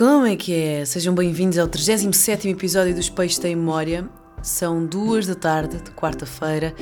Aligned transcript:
Como 0.00 0.24
é 0.24 0.34
que 0.34 0.54
é? 0.54 0.84
Sejam 0.86 1.14
bem-vindos 1.14 1.58
ao 1.58 1.68
37 1.68 2.48
episódio 2.48 2.94
dos 2.94 3.10
Peixes 3.10 3.38
Tem 3.38 3.54
Memória. 3.54 4.08
São 4.42 4.86
duas 4.86 5.26
da 5.26 5.34
tarde 5.34 5.76
de 5.76 5.90
quarta-feira, 5.90 6.74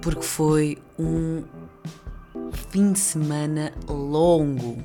porque 0.00 0.22
foi 0.22 0.78
um 0.96 1.42
fim 2.70 2.92
de 2.92 3.00
semana 3.00 3.72
longo. 3.88 4.78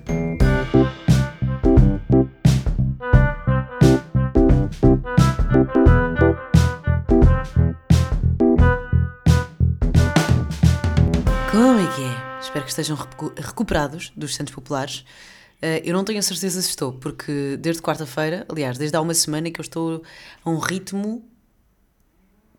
Como 11.52 11.80
é 11.80 11.88
que 11.96 12.04
é? 12.04 12.40
Espero 12.42 12.64
que 12.66 12.70
estejam 12.72 12.96
recu- 12.96 13.34
recuperados 13.38 14.12
dos 14.16 14.36
Santos 14.36 14.54
Populares. 14.54 15.06
Eh, 15.62 15.82
eu 15.86 15.94
não 15.94 16.04
tenho 16.04 16.20
a 16.20 16.22
certeza 16.22 16.62
se 16.62 16.70
estou, 16.70 16.94
porque 16.94 17.58
desde 17.58 17.82
quarta-feira, 17.82 18.46
aliás, 18.50 18.78
desde 18.78 18.96
há 18.96 19.02
uma 19.02 19.14
semana 19.14 19.50
que 19.52 19.60
eu 19.60 19.64
estou 19.64 20.04
a 20.44 20.50
um 20.50 20.58
ritmo 20.58 21.28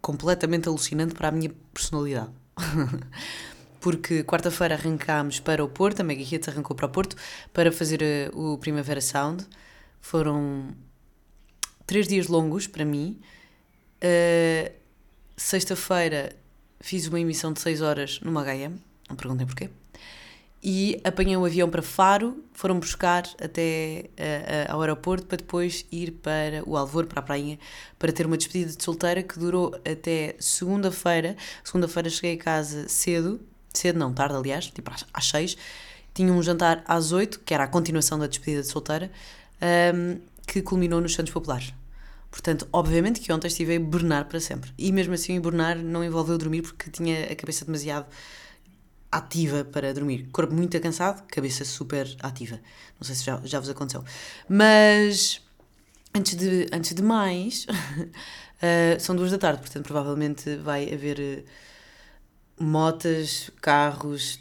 completamente 0.01 0.69
alucinante 0.69 1.15
para 1.15 1.29
a 1.29 1.31
minha 1.33 1.51
personalidade. 1.73 2.31
porque 3.81 4.25
quarta-feira 4.25 4.75
arrancámos 4.75 5.41
para 5.41 5.63
o 5.65 5.69
Porto, 5.69 6.01
a 6.01 6.05
Mega 6.05 6.23
Hits 6.23 6.49
arrancou 6.49 6.75
para 6.75 6.87
o 6.87 6.89
Porto 6.89 7.17
para 7.53 7.71
fazer 7.71 8.03
eh, 8.03 8.31
o 8.33 8.59
Primavera 8.59 9.01
Sound. 9.01 9.47
Foram 10.01 10.75
três 11.87 12.09
dias 12.09 12.29
longos 12.29 12.67
para 12.67 12.85
mim. 12.85 13.21
Uh, 13.97 14.87
Sexta-feira 15.37 16.35
fiz 16.81 17.07
uma 17.09 17.21
emissão 17.21 17.53
de 17.53 17.61
6 17.61 17.83
horas 17.83 18.21
numa 18.21 18.43
HM, 18.43 18.79
não 19.09 19.17
perguntem 19.17 19.47
porquê. 19.47 19.69
E 20.63 21.01
apanhei 21.05 21.37
um 21.37 21.45
avião 21.45 21.69
para 21.71 21.83
Faro, 21.83 22.43
foram 22.53 22.81
buscar 22.81 23.25
até 23.41 24.07
uh, 24.19 24.71
uh, 24.71 24.73
ao 24.73 24.81
aeroporto 24.81 25.27
para 25.27 25.37
depois 25.37 25.87
ir 25.93 26.13
para 26.13 26.63
o 26.67 26.77
Alvor, 26.77 27.07
para 27.07 27.21
a 27.21 27.23
prainha, 27.23 27.59
para 27.99 28.11
ter 28.11 28.27
uma 28.27 28.37
despedida 28.37 28.73
de 28.73 28.83
solteira 28.83 29.23
que 29.23 29.39
durou 29.39 29.75
até 29.85 30.35
segunda-feira. 30.41 31.37
Segunda-feira 31.63 32.11
cheguei 32.11 32.35
a 32.35 32.39
casa 32.39 32.89
cedo, 32.89 33.41
cedo 33.73 33.99
não, 33.99 34.13
tarde 34.13 34.35
aliás, 34.35 34.67
tipo 34.67 34.91
às, 34.91 35.07
às 35.13 35.27
6. 35.29 35.57
Tinha 36.15 36.33
um 36.33 36.43
jantar 36.43 36.83
às 36.89 37.13
8, 37.13 37.41
que 37.41 37.53
era 37.53 37.65
a 37.65 37.69
continuação 37.69 38.19
da 38.19 38.27
despedida 38.27 38.63
de 38.63 38.69
solteira, 38.69 39.13
um, 39.95 40.19
que 40.47 40.63
culminou 40.63 41.01
nos 41.01 41.15
Santos 41.15 41.33
Populares. 41.33 41.75
Portanto, 42.31 42.67
obviamente 42.73 43.21
que 43.21 43.33
ontem 43.33 43.49
estive 43.49 43.73
a 43.73 43.75
hibernar 43.77 44.27
para 44.27 44.41
sempre. 44.41 44.71
E 44.77 44.91
mesmo 44.93 45.15
assim, 45.15 45.37
hibernar 45.37 45.77
não 45.77 46.03
envolveu 46.03 46.37
dormir 46.37 46.63
porque 46.63 46.91
tinha 46.91 47.25
a 47.25 47.37
cabeça 47.37 47.65
demasiado 47.65 48.07
ativa 49.17 49.65
para 49.65 49.93
dormir. 49.95 50.29
Corpo 50.33 50.55
muito 50.55 50.79
cansado, 50.81 51.27
cabeça 51.29 51.65
super 51.65 52.07
ativa. 52.23 52.61
Não 53.01 53.07
sei 53.07 53.15
se 53.15 53.25
já, 53.25 53.41
já 53.45 53.61
vos 53.61 53.69
aconteceu. 53.69 54.05
Mas, 54.49 55.41
antes 56.15 56.35
de, 56.37 56.69
antes 56.73 56.95
de 56.95 57.03
mais, 57.03 57.67
uh, 57.67 58.99
são 59.01 59.17
duas 59.17 59.31
da 59.31 59.39
tarde, 59.39 59.61
portanto, 59.61 59.85
provavelmente 59.85 60.57
vai 60.57 60.93
haver 60.93 61.19
uh, 61.19 62.65
motas, 62.65 63.51
carros, 63.61 64.41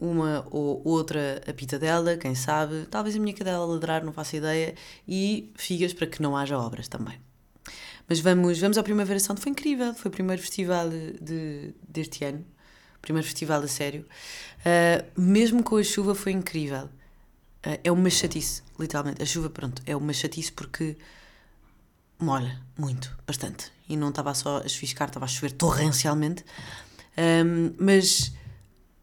uma 0.00 0.44
ou 0.50 0.82
outra 0.84 1.40
a 1.46 1.52
pitadela, 1.52 2.16
quem 2.16 2.34
sabe, 2.34 2.86
talvez 2.90 3.14
a 3.14 3.20
minha 3.20 3.34
cadela 3.34 3.64
ladrar, 3.64 4.04
não 4.04 4.12
faço 4.12 4.36
ideia, 4.36 4.74
e 5.06 5.52
figas 5.54 5.92
para 5.92 6.08
que 6.08 6.20
não 6.20 6.36
haja 6.36 6.58
obras 6.58 6.88
também. 6.88 7.18
Mas 8.08 8.18
vamos, 8.18 8.58
vamos 8.58 8.76
ao 8.76 8.84
Primavera 8.84 9.20
Sound, 9.20 9.40
foi 9.40 9.52
incrível, 9.52 9.94
foi 9.94 10.08
o 10.10 10.12
primeiro 10.12 10.42
festival 10.42 10.90
de, 10.90 11.12
de, 11.20 11.74
deste 11.88 12.24
ano, 12.24 12.44
primeiro 13.02 13.26
festival 13.26 13.60
a 13.60 13.68
sério. 13.68 14.06
Uh, 14.60 15.20
mesmo 15.20 15.62
com 15.62 15.76
a 15.76 15.82
chuva 15.82 16.14
foi 16.14 16.32
incrível. 16.32 16.84
Uh, 17.66 17.78
é 17.84 17.92
uma 17.92 18.08
chatice, 18.08 18.62
literalmente. 18.78 19.22
A 19.22 19.26
chuva, 19.26 19.50
pronto, 19.50 19.82
é 19.84 19.94
uma 19.94 20.12
chatice 20.12 20.50
porque 20.52 20.96
molha 22.18 22.60
muito, 22.78 23.14
bastante. 23.26 23.70
E 23.88 23.96
não 23.96 24.08
estava 24.08 24.32
só 24.32 24.58
a 24.58 24.68
chuviscar, 24.68 25.08
estava 25.08 25.26
a 25.26 25.28
chover 25.28 25.52
torrencialmente. 25.52 26.44
Um, 27.18 27.74
mas 27.78 28.32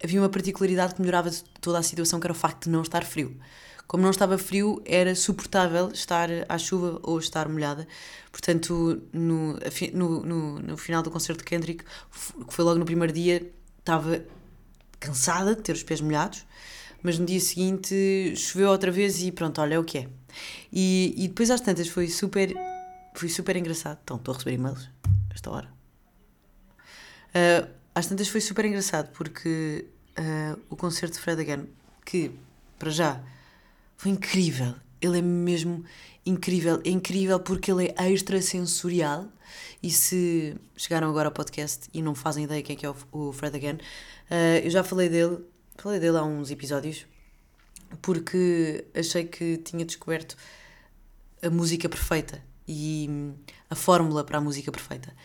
havia 0.03 0.21
uma 0.21 0.29
particularidade 0.29 0.95
que 0.95 1.01
melhorava 1.01 1.29
toda 1.61 1.77
a 1.77 1.83
situação, 1.83 2.19
que 2.19 2.25
era 2.25 2.31
o 2.31 2.35
facto 2.35 2.63
de 2.63 2.69
não 2.69 2.81
estar 2.81 3.03
frio. 3.03 3.37
Como 3.85 4.03
não 4.03 4.11
estava 4.11 4.37
frio, 4.37 4.81
era 4.85 5.15
suportável 5.15 5.89
estar 5.91 6.29
à 6.47 6.57
chuva 6.57 6.99
ou 7.03 7.17
estar 7.17 7.49
molhada. 7.49 7.87
Portanto, 8.31 9.01
no, 9.11 9.57
no, 9.93 10.25
no, 10.25 10.59
no 10.59 10.77
final 10.77 11.01
do 11.01 11.09
concerto 11.09 11.43
de 11.43 11.49
Kendrick, 11.49 11.83
que 11.83 12.53
foi 12.53 12.63
logo 12.63 12.77
no 12.77 12.85
primeiro 12.85 13.11
dia, 13.11 13.51
estava 13.79 14.23
cansada 14.99 15.55
de 15.55 15.61
ter 15.61 15.73
os 15.73 15.83
pés 15.83 16.01
molhados, 16.01 16.45
mas 17.01 17.17
no 17.17 17.25
dia 17.25 17.39
seguinte 17.39 18.35
choveu 18.35 18.69
outra 18.69 18.91
vez 18.91 19.21
e 19.21 19.31
pronto, 19.31 19.61
olha, 19.61 19.75
é 19.75 19.79
o 19.79 19.83
que 19.83 19.99
é. 19.99 20.07
E, 20.71 21.13
e 21.17 21.27
depois 21.27 21.49
às 21.49 21.61
tantas 21.61 21.87
foi 21.87 22.07
super, 22.07 22.53
foi 23.13 23.29
super 23.29 23.55
engraçado. 23.55 23.99
Então, 24.03 24.17
estou 24.17 24.33
a 24.33 24.37
receber 24.37 24.55
e-mails 24.55 24.89
esta 25.33 25.49
hora. 25.49 25.67
Uh, 27.29 27.69
às 27.95 28.07
tantas 28.07 28.27
foi 28.27 28.41
super 28.41 28.65
engraçado 28.65 29.11
porque 29.11 29.85
uh, 30.17 30.59
o 30.69 30.75
concerto 30.75 31.15
de 31.15 31.21
Fred 31.21 31.41
Again, 31.41 31.67
que 32.05 32.31
para 32.77 32.89
já 32.89 33.21
foi 33.97 34.11
incrível, 34.11 34.75
ele 35.01 35.19
é 35.19 35.21
mesmo 35.21 35.83
incrível, 36.25 36.81
é 36.83 36.89
incrível 36.89 37.39
porque 37.39 37.71
ele 37.71 37.93
é 37.97 38.11
extrasensorial. 38.11 39.27
E 39.81 39.89
se 39.89 40.55
chegaram 40.75 41.09
agora 41.09 41.29
ao 41.29 41.33
podcast 41.33 41.89
e 41.93 42.01
não 42.01 42.13
fazem 42.13 42.43
ideia 42.43 42.61
quem 42.61 42.75
é, 42.75 42.79
que 42.79 42.85
é 42.85 42.93
o, 43.11 43.31
Fred 43.31 43.55
Again, 43.55 43.75
uh, 43.75 44.63
eu 44.63 44.69
já 44.69 44.83
falei 44.83 45.07
dele, 45.07 45.39
falei 45.77 45.99
dele 45.99 46.17
há 46.17 46.23
uns 46.23 46.51
episódios, 46.51 47.05
porque 48.01 48.85
achei 48.93 49.23
que 49.23 49.57
tinha 49.57 49.85
descoberto 49.85 50.35
a 51.41 51.49
música 51.49 51.87
perfeita 51.87 52.43
e 52.67 53.09
a 53.69 53.75
fórmula 53.75 54.23
para 54.23 54.37
a 54.37 54.41
música 54.41 54.71
perfeita. 54.71 55.15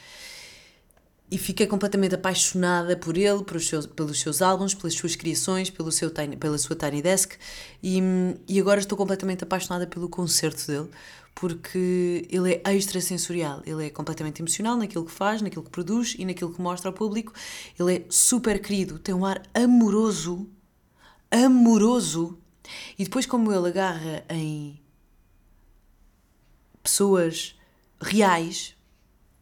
E 1.30 1.38
fiquei 1.38 1.66
completamente 1.66 2.14
apaixonada 2.14 2.96
por 2.96 3.16
ele, 3.16 3.42
pelos 3.44 3.66
seus, 3.66 3.86
pelos 3.86 4.20
seus 4.20 4.42
álbuns, 4.42 4.74
pelas 4.74 4.94
suas 4.94 5.16
criações, 5.16 5.70
pelo 5.70 5.90
seu 5.90 6.10
tiny, 6.10 6.36
pela 6.36 6.58
sua 6.58 6.76
Tiny 6.76 7.02
Desk. 7.02 7.36
E, 7.82 8.00
e 8.46 8.60
agora 8.60 8.78
estou 8.78 8.96
completamente 8.96 9.42
apaixonada 9.42 9.86
pelo 9.86 10.08
concerto 10.08 10.66
dele, 10.66 10.88
porque 11.34 12.28
ele 12.30 12.60
é 12.62 12.74
extrasensorial. 12.74 13.62
Ele 13.64 13.86
é 13.86 13.90
completamente 13.90 14.40
emocional 14.40 14.76
naquilo 14.76 15.04
que 15.04 15.12
faz, 15.12 15.40
naquilo 15.40 15.64
que 15.64 15.70
produz 15.70 16.14
e 16.18 16.24
naquilo 16.24 16.52
que 16.52 16.60
mostra 16.60 16.90
ao 16.90 16.94
público. 16.94 17.32
Ele 17.78 17.96
é 17.96 18.04
super 18.10 18.60
querido, 18.60 18.98
tem 18.98 19.14
um 19.14 19.24
ar 19.24 19.42
amoroso. 19.54 20.48
Amoroso. 21.30 22.38
E 22.98 23.04
depois, 23.04 23.26
como 23.26 23.52
ele 23.52 23.68
agarra 23.68 24.24
em 24.28 24.78
pessoas 26.84 27.56
reais. 28.00 28.76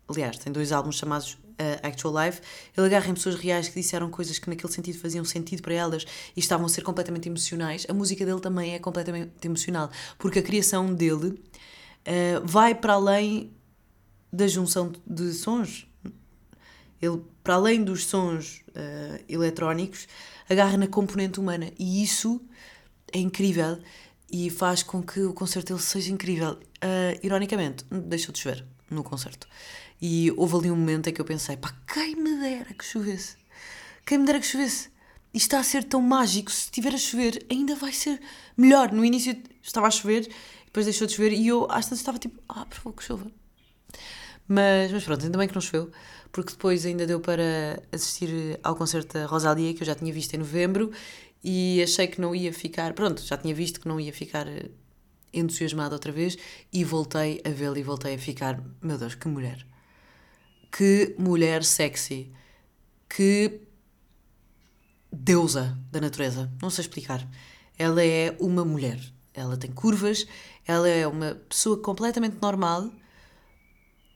Aliás, 0.08 0.38
tem 0.38 0.52
dois 0.52 0.72
álbuns 0.72 0.96
chamados 0.96 1.36
uh, 1.62 1.86
Actual 1.86 2.24
Life. 2.24 2.40
Ele 2.76 2.86
agarra 2.86 3.08
em 3.08 3.14
pessoas 3.14 3.36
reais 3.36 3.68
que 3.68 3.80
disseram 3.80 4.10
coisas 4.10 4.38
que 4.38 4.48
naquele 4.48 4.72
sentido 4.72 4.98
faziam 4.98 5.24
sentido 5.24 5.62
para 5.62 5.74
elas 5.74 6.04
e 6.36 6.40
estavam 6.40 6.66
a 6.66 6.68
ser 6.68 6.82
completamente 6.82 7.28
emocionais. 7.28 7.86
A 7.88 7.94
música 7.94 8.24
dele 8.26 8.40
também 8.40 8.74
é 8.74 8.78
completamente 8.78 9.32
emocional, 9.44 9.90
porque 10.18 10.40
a 10.40 10.42
criação 10.42 10.92
dele 10.92 11.28
uh, 11.28 12.44
vai 12.44 12.74
para 12.74 12.94
além 12.94 13.52
da 14.32 14.46
junção 14.46 14.92
de 15.06 15.32
sons. 15.32 15.86
Ele, 17.00 17.20
para 17.42 17.54
além 17.54 17.82
dos 17.82 18.06
sons 18.06 18.62
uh, 18.68 19.24
eletrónicos, 19.28 20.06
agarra 20.48 20.76
na 20.76 20.86
componente 20.86 21.40
humana 21.40 21.70
e 21.78 22.02
isso 22.02 22.40
é 23.12 23.18
incrível 23.18 23.78
e 24.30 24.48
faz 24.48 24.82
com 24.82 25.02
que 25.02 25.20
o 25.20 25.34
concerto 25.34 25.74
dele 25.74 25.84
seja 25.84 26.10
incrível. 26.10 26.52
Uh, 26.52 27.18
ironicamente, 27.22 27.84
deixou 27.90 28.32
de 28.32 28.40
chover 28.40 28.64
no 28.90 29.02
concerto. 29.02 29.46
E 30.04 30.32
houve 30.36 30.56
ali 30.56 30.70
um 30.72 30.74
momento 30.74 31.08
em 31.08 31.12
que 31.12 31.20
eu 31.20 31.24
pensei: 31.24 31.56
pá, 31.56 31.72
quem 31.86 32.16
me 32.16 32.36
dera 32.40 32.74
que 32.74 32.84
chovesse? 32.84 33.36
Quem 34.04 34.18
me 34.18 34.26
dera 34.26 34.40
que 34.40 34.46
chovesse? 34.46 34.90
Isto 35.32 35.46
está 35.46 35.60
a 35.60 35.62
ser 35.62 35.84
tão 35.84 36.02
mágico. 36.02 36.50
Se 36.50 36.64
estiver 36.64 36.92
a 36.92 36.98
chover, 36.98 37.46
ainda 37.48 37.76
vai 37.76 37.92
ser 37.92 38.20
melhor. 38.56 38.90
No 38.90 39.04
início 39.04 39.40
estava 39.62 39.86
a 39.86 39.90
chover, 39.90 40.28
depois 40.64 40.86
deixou 40.86 41.06
de 41.06 41.14
chover 41.14 41.32
e 41.32 41.46
eu 41.46 41.66
às 41.70 41.84
vezes 41.84 42.00
estava 42.00 42.18
tipo: 42.18 42.42
ah, 42.48 42.66
por 42.66 42.74
favor, 42.74 42.92
que 42.94 43.04
chova. 43.04 43.30
Mas, 44.48 44.90
mas 44.90 45.04
pronto, 45.04 45.24
ainda 45.24 45.38
bem 45.38 45.46
que 45.46 45.54
não 45.54 45.60
choveu, 45.60 45.90
porque 46.32 46.50
depois 46.50 46.84
ainda 46.84 47.06
deu 47.06 47.20
para 47.20 47.80
assistir 47.92 48.58
ao 48.60 48.74
concerto 48.74 49.14
da 49.14 49.26
Rosalia, 49.26 49.72
que 49.72 49.82
eu 49.82 49.86
já 49.86 49.94
tinha 49.94 50.12
visto 50.12 50.34
em 50.34 50.38
novembro, 50.38 50.90
e 51.44 51.80
achei 51.80 52.08
que 52.08 52.20
não 52.20 52.34
ia 52.34 52.52
ficar. 52.52 52.92
Pronto, 52.92 53.22
já 53.22 53.36
tinha 53.36 53.54
visto 53.54 53.80
que 53.80 53.86
não 53.86 54.00
ia 54.00 54.12
ficar 54.12 54.46
entusiasmada 55.32 55.94
outra 55.94 56.10
vez, 56.10 56.36
e 56.72 56.82
voltei 56.82 57.40
a 57.44 57.50
vê-la 57.50 57.78
e 57.78 57.82
voltei 57.84 58.14
a 58.16 58.18
ficar. 58.18 58.60
Meu 58.82 58.98
Deus, 58.98 59.14
que 59.14 59.28
mulher! 59.28 59.71
Que 60.76 61.14
mulher 61.18 61.62
sexy! 61.62 62.32
Que 63.08 63.60
deusa 65.12 65.78
da 65.92 66.00
natureza! 66.00 66.50
Não 66.60 66.70
sei 66.70 66.82
explicar. 66.82 67.28
Ela 67.78 68.02
é 68.02 68.34
uma 68.40 68.64
mulher. 68.64 68.98
Ela 69.34 69.56
tem 69.56 69.70
curvas, 69.70 70.26
ela 70.66 70.88
é 70.88 71.06
uma 71.06 71.34
pessoa 71.48 71.80
completamente 71.80 72.38
normal 72.40 72.90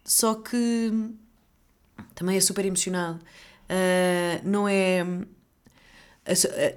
só 0.06 0.37
que 0.37 0.93
também 2.14 2.37
é 2.37 2.41
super 2.41 2.64
emocional. 2.64 3.14
Uh, 3.14 4.41
não 4.44 4.69
é. 4.69 5.05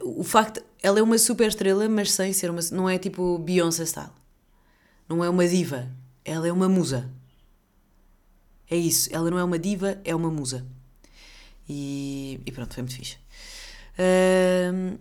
O 0.04 0.24
facto. 0.24 0.62
Ela 0.82 1.00
é 1.00 1.04
uma 1.04 1.18
super 1.18 1.48
estrela, 1.48 1.88
mas 1.88 2.12
sem 2.12 2.34
ser 2.34 2.50
uma. 2.50 2.62
Não 2.72 2.90
é 2.90 2.98
tipo 2.98 3.38
Beyoncé 3.38 3.86
style. 3.86 4.10
não 5.08 5.24
é 5.24 5.30
uma 5.30 5.48
diva, 5.48 5.88
ela 6.26 6.48
é 6.48 6.52
uma 6.52 6.68
musa. 6.68 7.10
É 8.70 8.78
isso, 8.78 9.10
ela 9.12 9.30
não 9.30 9.40
é 9.40 9.44
uma 9.44 9.58
diva, 9.58 10.00
é 10.04 10.14
uma 10.16 10.30
musa. 10.30 10.66
E, 11.68 12.40
e 12.46 12.52
pronto, 12.52 12.74
foi 12.74 12.84
muito 12.84 12.96
fixe. 12.96 13.18
Uh, 13.98 14.98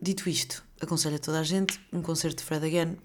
dito 0.00 0.28
isto, 0.28 0.64
aconselho 0.80 1.16
a 1.16 1.18
toda 1.18 1.40
a 1.40 1.42
gente 1.42 1.80
um 1.92 2.02
concerto 2.02 2.36
de 2.36 2.44
Fred 2.44 2.64
Again 2.64 2.96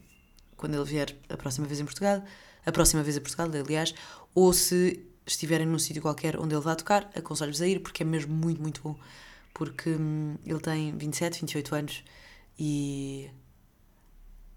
quando 0.56 0.76
ele 0.76 0.84
vier 0.84 1.16
a 1.30 1.38
próxima 1.38 1.66
vez 1.66 1.80
em 1.80 1.86
Portugal, 1.86 2.24
a 2.66 2.72
próxima 2.72 3.02
vez 3.02 3.16
a 3.18 3.22
Portugal, 3.22 3.48
aliás, 3.48 3.96
ou 4.36 4.52
se 4.52 5.06
estiverem 5.26 5.66
num 5.66 5.80
sítio 5.80 6.02
qualquer 6.02 6.38
onde 6.38 6.54
ele 6.54 6.62
vá 6.62 6.76
tocar, 6.76 7.10
aconselho-vos 7.16 7.62
a 7.62 7.68
ir 7.68 7.80
porque 7.80 8.04
é 8.04 8.06
mesmo 8.06 8.34
muito, 8.34 8.62
muito 8.62 8.82
bom. 8.82 8.96
Porque 9.54 9.90
hum, 9.92 10.36
ele 10.46 10.60
tem 10.60 10.96
27, 10.98 11.42
28 11.42 11.76
anos 11.76 12.04
e, 12.58 13.30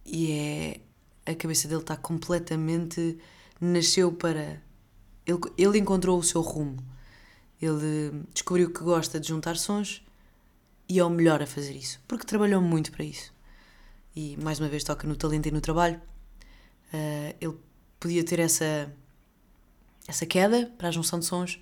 e 0.05 0.33
é. 0.33 0.81
A 1.25 1.37
cabeça 1.37 1.69
dele 1.69 1.81
está 1.83 1.97
completamente. 1.97 3.17
Nasceu 3.61 4.13
para. 4.13 4.61
Ele, 5.27 5.39
ele 5.57 5.79
encontrou 5.79 6.19
o 6.19 6.23
seu 6.23 6.41
rumo. 6.41 6.79
Ele 7.61 8.25
descobriu 8.33 8.73
que 8.73 8.83
gosta 8.83 9.21
de 9.21 9.29
juntar 9.29 9.57
sons 9.57 10.05
e 10.89 10.99
é 10.99 11.05
o 11.05 11.11
melhor 11.11 11.43
a 11.43 11.47
fazer 11.47 11.75
isso. 11.77 12.01
Porque 12.09 12.27
trabalhou 12.27 12.61
muito 12.61 12.91
para 12.91 13.05
isso. 13.05 13.33
E 14.15 14.37
mais 14.37 14.59
uma 14.59 14.69
vez 14.69 14.85
toca 14.85 15.07
no 15.07 15.17
talento 15.17 15.47
e 15.47 15.51
no 15.51 15.61
trabalho. 15.61 16.01
Uh, 16.93 17.35
ele 17.41 17.57
podia 17.99 18.25
ter 18.25 18.41
essa, 18.41 18.93
essa 20.07 20.27
queda 20.27 20.71
para 20.77 20.89
a 20.89 20.91
junção 20.91 21.19
de 21.19 21.25
sons, 21.25 21.61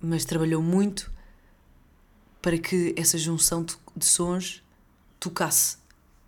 mas 0.00 0.24
trabalhou 0.24 0.60
muito 0.60 1.10
para 2.42 2.58
que 2.58 2.94
essa 2.98 3.16
junção 3.16 3.64
de 3.96 4.04
sons 4.04 4.62
tocasse 5.18 5.78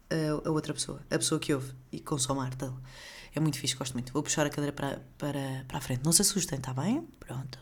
a, 0.09 0.49
a 0.49 0.50
outra 0.50 0.73
pessoa, 0.73 1.02
a 1.11 1.19
pessoa 1.19 1.38
que 1.38 1.52
ouve 1.52 1.75
e 1.93 2.00
consome 2.00 2.41
a 2.41 2.44
arte 2.44 2.56
dele. 2.56 2.76
É 3.37 3.41
muito 3.41 3.59
fixe, 3.59 3.77
gosto 3.77 3.93
muito. 3.93 4.15
Vou 4.15 4.23
puxar 4.23 4.47
a 4.47 4.50
cadeira 4.50 4.73
para, 4.73 4.99
para, 5.19 5.62
para 5.69 5.77
a 5.77 5.81
frente. 5.81 6.00
Não 6.03 6.11
se 6.11 6.23
assustem, 6.23 6.59
está 6.59 6.73
bem? 6.73 7.06
Pronto. 7.21 7.59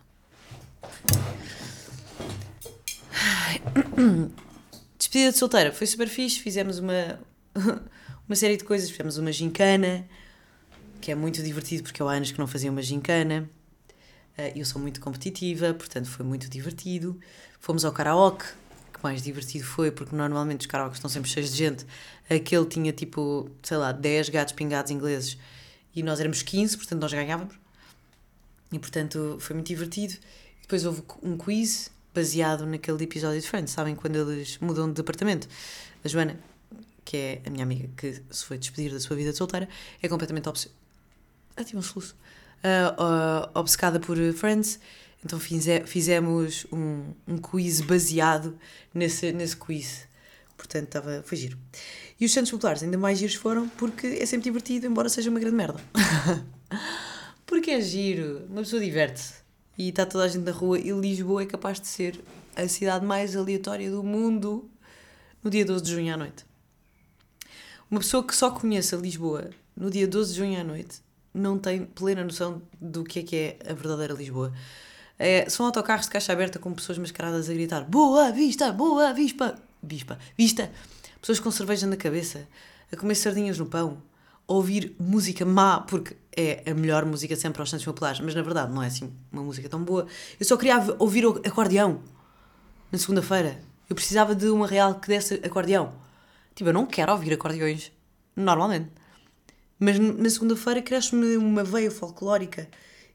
Despedida 4.96 5.32
de 5.32 5.36
solteira, 5.36 5.72
foi 5.72 5.88
super 5.88 6.08
fixe. 6.08 6.38
Fizemos 6.38 6.78
uma, 6.78 7.18
uma 8.28 8.36
série 8.36 8.56
de 8.56 8.62
coisas. 8.62 8.88
Fizemos 8.88 9.18
uma 9.18 9.32
gincana, 9.32 10.08
que 11.00 11.10
é 11.10 11.16
muito 11.16 11.42
divertido 11.42 11.82
porque 11.82 12.00
há 12.00 12.06
anos 12.06 12.30
que 12.30 12.38
não 12.38 12.46
fazia 12.46 12.70
uma 12.70 12.80
gincana. 12.82 13.50
Eh, 14.38 14.52
eu 14.54 14.64
sou 14.64 14.80
muito 14.80 15.00
competitiva, 15.00 15.74
portanto 15.74 16.08
foi 16.08 16.24
muito 16.24 16.48
divertido. 16.48 17.18
Fomos 17.58 17.84
ao 17.84 17.90
karaoke, 17.90 18.44
que 18.92 19.02
mais 19.02 19.22
divertido 19.22 19.64
foi, 19.64 19.90
porque 19.90 20.14
normalmente 20.14 20.60
os 20.60 20.66
karaokes 20.66 20.98
estão 20.98 21.10
sempre 21.10 21.28
cheios 21.28 21.50
de 21.50 21.56
gente. 21.56 21.84
Aquele 22.30 22.64
tinha 22.64 22.92
tipo, 22.92 23.50
sei 23.60 23.76
lá, 23.76 23.90
10 23.90 24.28
gatos 24.28 24.54
pingados 24.54 24.92
ingleses 24.92 25.36
e 25.94 26.02
nós 26.02 26.20
éramos 26.20 26.42
15, 26.42 26.76
portanto 26.76 27.00
nós 27.00 27.12
ganhávamos. 27.12 27.54
E 28.72 28.78
portanto 28.78 29.36
foi 29.40 29.54
muito 29.54 29.68
divertido. 29.68 30.14
Depois 30.62 30.84
houve 30.84 31.02
um 31.22 31.36
quiz 31.36 31.90
baseado 32.14 32.64
naquele 32.64 33.04
episódio 33.04 33.40
de 33.40 33.48
Friends, 33.48 33.72
sabem? 33.72 33.94
Quando 33.94 34.32
eles 34.32 34.58
mudam 34.58 34.88
de 34.88 34.94
departamento. 34.94 35.48
A 36.04 36.08
Joana, 36.08 36.38
que 37.04 37.16
é 37.16 37.42
a 37.44 37.50
minha 37.50 37.64
amiga 37.64 37.88
que 37.96 38.22
se 38.30 38.44
foi 38.44 38.56
despedir 38.56 38.92
da 38.92 39.00
sua 39.00 39.16
vida 39.16 39.30
de 39.30 39.36
solteira, 39.36 39.68
é 40.02 40.08
completamente 40.08 40.48
obcecada. 40.48 40.78
Ah, 41.56 41.62
um 41.74 41.82
soluço. 41.82 42.16
Uh, 42.64 43.02
uh, 43.02 43.50
obcecada 43.58 44.00
por 44.00 44.16
Friends. 44.34 44.80
Então 45.24 45.38
fize, 45.38 45.80
fizemos 45.86 46.66
um, 46.72 47.12
um 47.26 47.38
quiz 47.38 47.80
baseado 47.80 48.58
nesse, 48.92 49.32
nesse 49.32 49.56
quiz. 49.56 50.06
Portanto, 50.56 50.84
estava, 50.84 51.22
foi 51.24 51.36
giro. 51.36 51.58
E 52.20 52.24
os 52.24 52.32
Santos 52.32 52.50
Populares 52.50 52.82
ainda 52.82 52.96
mais 52.96 53.18
giros 53.18 53.34
foram 53.34 53.68
porque 53.70 54.06
é 54.06 54.26
sempre 54.26 54.44
divertido, 54.44 54.86
embora 54.86 55.08
seja 55.08 55.30
uma 55.30 55.40
grande 55.40 55.56
merda. 55.56 55.80
porque 57.46 57.72
é 57.72 57.80
giro, 57.80 58.46
uma 58.48 58.62
pessoa 58.62 58.82
diverte-se 58.82 59.44
e 59.76 59.88
está 59.88 60.06
toda 60.06 60.24
a 60.24 60.28
gente 60.28 60.44
na 60.44 60.52
rua 60.52 60.78
e 60.78 60.90
Lisboa 60.90 61.42
é 61.42 61.46
capaz 61.46 61.80
de 61.80 61.88
ser 61.88 62.20
a 62.54 62.68
cidade 62.68 63.04
mais 63.04 63.36
aleatória 63.36 63.90
do 63.90 64.02
mundo 64.02 64.68
no 65.42 65.50
dia 65.50 65.64
12 65.64 65.82
de 65.82 65.90
junho 65.90 66.14
à 66.14 66.16
noite. 66.16 66.46
Uma 67.90 68.00
pessoa 68.00 68.24
que 68.24 68.34
só 68.34 68.50
conheça 68.50 68.96
Lisboa 68.96 69.50
no 69.76 69.90
dia 69.90 70.06
12 70.06 70.32
de 70.32 70.38
junho 70.38 70.60
à 70.60 70.64
noite 70.64 71.02
não 71.32 71.58
tem 71.58 71.84
plena 71.84 72.22
noção 72.22 72.62
do 72.80 73.02
que 73.02 73.18
é 73.18 73.22
que 73.22 73.36
é 73.36 73.58
a 73.68 73.74
verdadeira 73.74 74.14
Lisboa. 74.14 74.52
É, 75.18 75.48
são 75.48 75.66
autocarros 75.66 76.06
de 76.06 76.12
caixa 76.12 76.32
aberta 76.32 76.58
com 76.58 76.72
pessoas 76.72 76.98
mascaradas 76.98 77.48
a 77.50 77.52
gritar 77.52 77.84
Boa 77.84 78.30
Vista, 78.30 78.72
Boa 78.72 79.12
Vispa, 79.12 79.56
Vispa, 79.84 80.18
Vista. 80.36 80.70
Pessoas 81.20 81.40
com 81.40 81.50
cerveja 81.50 81.86
na 81.86 81.96
cabeça, 81.96 82.46
a 82.92 82.96
comer 82.96 83.14
sardinhas 83.14 83.58
no 83.58 83.66
pão, 83.66 84.02
a 84.46 84.52
ouvir 84.52 84.94
música 84.98 85.44
má, 85.44 85.80
porque 85.80 86.16
é 86.36 86.70
a 86.70 86.74
melhor 86.74 87.04
música 87.04 87.34
sempre 87.34 87.60
aos 87.60 87.70
Santos 87.70 87.84
Populares, 87.84 88.20
mas 88.20 88.34
na 88.34 88.42
verdade 88.42 88.72
não 88.72 88.82
é 88.82 88.86
assim 88.88 89.12
uma 89.32 89.42
música 89.42 89.68
tão 89.68 89.82
boa. 89.82 90.06
Eu 90.38 90.44
só 90.44 90.56
queria 90.56 90.76
ouvir 90.98 91.24
o 91.24 91.40
acordeão 91.46 92.02
na 92.92 92.98
segunda-feira. 92.98 93.58
Eu 93.88 93.94
precisava 93.96 94.34
de 94.34 94.46
uma 94.46 94.66
real 94.66 94.96
que 94.96 95.08
desse 95.08 95.34
acordeão. 95.36 95.94
Tipo, 96.54 96.70
eu 96.70 96.74
não 96.74 96.86
quero 96.86 97.12
ouvir 97.12 97.32
acordeões, 97.32 97.90
normalmente. 98.36 98.90
Mas 99.78 99.98
na 99.98 100.30
segunda-feira 100.30 100.80
cresce-me 100.82 101.36
uma 101.36 101.64
veia 101.64 101.90
folclórica 101.90 102.68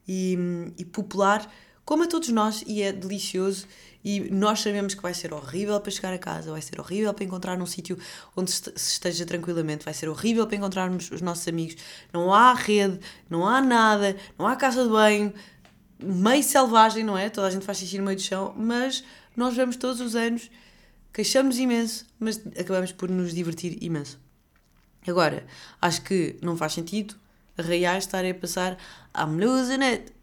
e, 0.07 0.38
e 0.77 0.86
popular, 0.86 1.50
como 1.89 2.03
a 2.03 2.07
todos 2.07 2.30
nós, 2.30 2.63
e 2.68 2.83
é 2.83 2.91
delicioso. 2.91 3.65
E 4.06 4.19
nós 4.30 4.59
sabemos 4.59 4.94
que 4.94 5.01
vai 5.01 5.12
ser 5.12 5.33
horrível 5.33 5.81
para 5.81 5.91
chegar 5.91 6.13
a 6.13 6.19
casa, 6.19 6.51
vai 6.51 6.62
ser 6.62 6.80
horrível 6.80 7.12
para 7.15 7.25
encontrar 7.25 7.57
num 7.57 7.65
sítio 7.65 7.97
onde 8.36 8.51
se 8.51 8.71
esteja 8.75 9.25
tranquilamente, 9.25 9.86
vai 9.86 9.94
ser 9.95 10.07
horrível 10.07 10.45
para 10.45 10.56
encontrarmos 10.56 11.09
os 11.09 11.19
nossos 11.19 11.47
amigos. 11.47 11.77
Não 12.13 12.31
há 12.31 12.53
rede, 12.53 13.00
não 13.27 13.44
há 13.47 13.59
nada, 13.59 14.15
não 14.38 14.45
há 14.45 14.56
casa 14.56 14.83
de 14.83 14.89
banho, 14.89 15.33
meio 16.00 16.44
selvagem, 16.44 17.03
não 17.03 17.18
é? 17.18 17.27
Toda 17.27 17.47
a 17.47 17.50
gente 17.50 17.65
faz 17.65 17.80
xixi 17.80 17.97
no 17.97 18.03
meio 18.03 18.18
do 18.18 18.21
chão, 18.21 18.53
mas 18.56 19.03
nós 19.36 19.56
vamos 19.56 19.75
todos 19.75 20.00
os 20.00 20.15
anos, 20.15 20.51
queixamos 21.12 21.57
imenso, 21.57 22.06
mas 22.19 22.39
acabamos 22.56 22.91
por 22.91 23.09
nos 23.09 23.33
divertir 23.33 23.81
imenso. 23.81 24.19
Agora, 25.07 25.44
acho 25.81 26.03
que 26.03 26.38
não 26.39 26.56
faz 26.56 26.74
sentido 26.74 27.15
arraiais 27.57 28.06
estarem 28.06 28.31
a 28.31 28.36
passar 28.36 28.77
I'm 29.18 29.44
losing 29.44 29.83
it. 29.83 30.19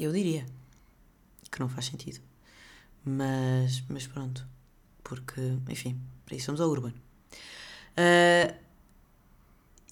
Eu 0.00 0.12
diria 0.12 0.46
que 1.50 1.60
não 1.60 1.68
faz 1.68 1.86
sentido. 1.86 2.20
Mas, 3.04 3.82
mas 3.88 4.06
pronto. 4.06 4.46
Porque, 5.04 5.40
enfim, 5.68 6.00
para 6.24 6.36
isso 6.36 6.46
somos 6.46 6.60
ao 6.60 6.70
Urban. 6.70 6.94
Uh, 7.90 8.54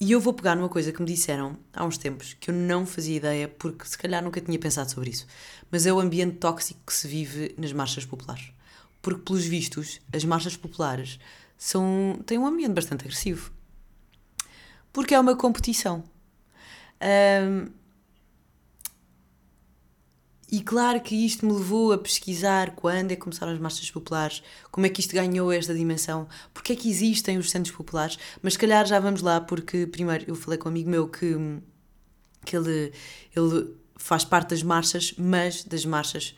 e 0.01 0.13
eu 0.13 0.21
vou 0.21 0.33
pegar 0.33 0.55
numa 0.55 0.69
coisa 0.69 0.93
que 0.93 1.01
me 1.01 1.07
disseram 1.07 1.59
há 1.73 1.85
uns 1.85 1.99
tempos 1.99 2.33
que 2.35 2.51
eu 2.51 2.55
não 2.55 2.87
fazia 2.87 3.17
ideia, 3.17 3.49
porque 3.49 3.85
se 3.85 3.99
calhar 3.99 4.23
nunca 4.23 4.41
tinha 4.41 4.59
pensado 4.59 4.91
sobre 4.91 5.11
isso. 5.11 5.27
Mas 5.71 5.87
é 5.87 5.93
o 5.93 5.99
ambiente 5.99 6.37
tóxico 6.37 6.81
que 6.87 6.95
se 6.95 7.07
vive 7.09 7.55
nas 7.59 7.73
marchas 7.73 8.07
populares. 8.07 8.53
Porque, 9.03 9.23
pelos 9.23 9.45
vistos, 9.45 10.01
as 10.13 10.25
marchas 10.25 10.57
populares 10.57 11.19
são, 11.57 12.19
têm 12.25 12.39
um 12.39 12.47
ambiente 12.47 12.73
bastante 12.73 13.03
agressivo. 13.03 13.53
Porque 14.93 15.15
é 15.15 15.21
uma 15.21 15.37
competição. 15.37 16.05
Um, 17.03 17.67
e 20.51 20.61
claro 20.61 21.01
que 21.01 21.15
isto 21.15 21.47
me 21.47 21.53
levou 21.53 21.93
a 21.93 21.99
pesquisar 21.99 22.75
quando 22.75 23.13
é 23.13 23.17
que 23.17 23.23
começaram 23.23 23.53
as 23.53 23.59
marchas 23.59 23.91
populares, 23.91 24.43
como 24.71 24.87
é 24.87 24.89
que 24.89 25.01
isto 25.01 25.15
ganhou 25.15 25.53
esta 25.53 25.75
dimensão, 25.75 26.29
porque 26.55 26.73
é 26.73 26.77
que 26.77 26.89
existem 26.89 27.39
os 27.39 27.51
centros 27.51 27.75
populares, 27.75 28.19
mas 28.43 28.55
se 28.55 28.59
calhar 28.59 28.87
já 28.87 28.99
vamos 28.99 29.21
lá, 29.21 29.41
porque 29.41 29.87
primeiro 29.87 30.25
eu 30.27 30.35
falei 30.35 30.59
com 30.59 30.69
um 30.69 30.73
amigo 30.73 30.91
meu 30.91 31.09
que, 31.09 31.37
que 32.45 32.57
ele, 32.57 32.93
ele 33.37 33.75
faz 33.97 34.25
parte 34.25 34.51
das 34.51 34.63
marchas, 34.63 35.15
mas 35.19 35.65
das 35.65 35.85
marchas 35.85 36.35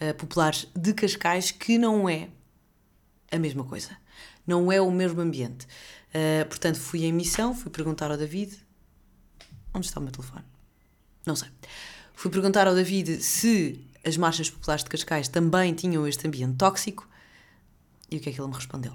uh, 0.00 0.14
populares 0.14 0.66
de 0.74 0.92
Cascais, 0.92 1.50
que 1.50 1.78
não 1.78 2.08
é 2.08 2.28
a 3.30 3.38
mesma 3.38 3.64
coisa 3.64 4.02
não 4.46 4.70
é 4.70 4.80
o 4.80 4.90
mesmo 4.90 5.20
ambiente. 5.20 5.66
Uh, 6.14 6.46
portanto, 6.48 6.78
fui 6.78 7.04
em 7.04 7.12
missão, 7.12 7.54
fui 7.54 7.70
perguntar 7.70 8.10
ao 8.10 8.16
David. 8.16 8.58
Onde 9.74 9.86
está 9.86 10.00
o 10.00 10.02
meu 10.02 10.12
telefone? 10.12 10.44
Não 11.24 11.34
sei. 11.34 11.48
Fui 12.22 12.30
perguntar 12.30 12.68
ao 12.68 12.74
David 12.76 13.20
se 13.20 13.84
as 14.06 14.16
marchas 14.16 14.48
populares 14.48 14.84
de 14.84 14.90
Cascais 14.90 15.26
também 15.26 15.74
tinham 15.74 16.06
este 16.06 16.24
ambiente 16.24 16.54
tóxico 16.54 17.08
e 18.08 18.16
o 18.16 18.20
que 18.20 18.30
é 18.30 18.32
que 18.32 18.40
ele 18.40 18.46
me 18.46 18.54
respondeu? 18.54 18.92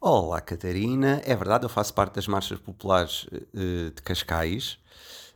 Olá, 0.00 0.40
Catarina. 0.40 1.20
É 1.24 1.34
verdade, 1.34 1.64
eu 1.64 1.68
faço 1.68 1.92
parte 1.92 2.14
das 2.14 2.28
marchas 2.28 2.56
populares 2.60 3.24
uh, 3.24 3.90
de 3.92 4.00
Cascais 4.04 4.78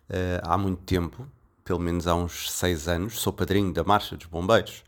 uh, 0.09 0.39
há 0.45 0.57
muito 0.57 0.85
tempo, 0.85 1.27
pelo 1.65 1.81
menos 1.81 2.07
há 2.07 2.15
uns 2.15 2.49
seis 2.49 2.87
anos. 2.87 3.19
Sou 3.19 3.33
padrinho 3.33 3.73
da 3.73 3.83
Marcha 3.83 4.17
dos 4.17 4.27
Bombeiros 4.27 4.85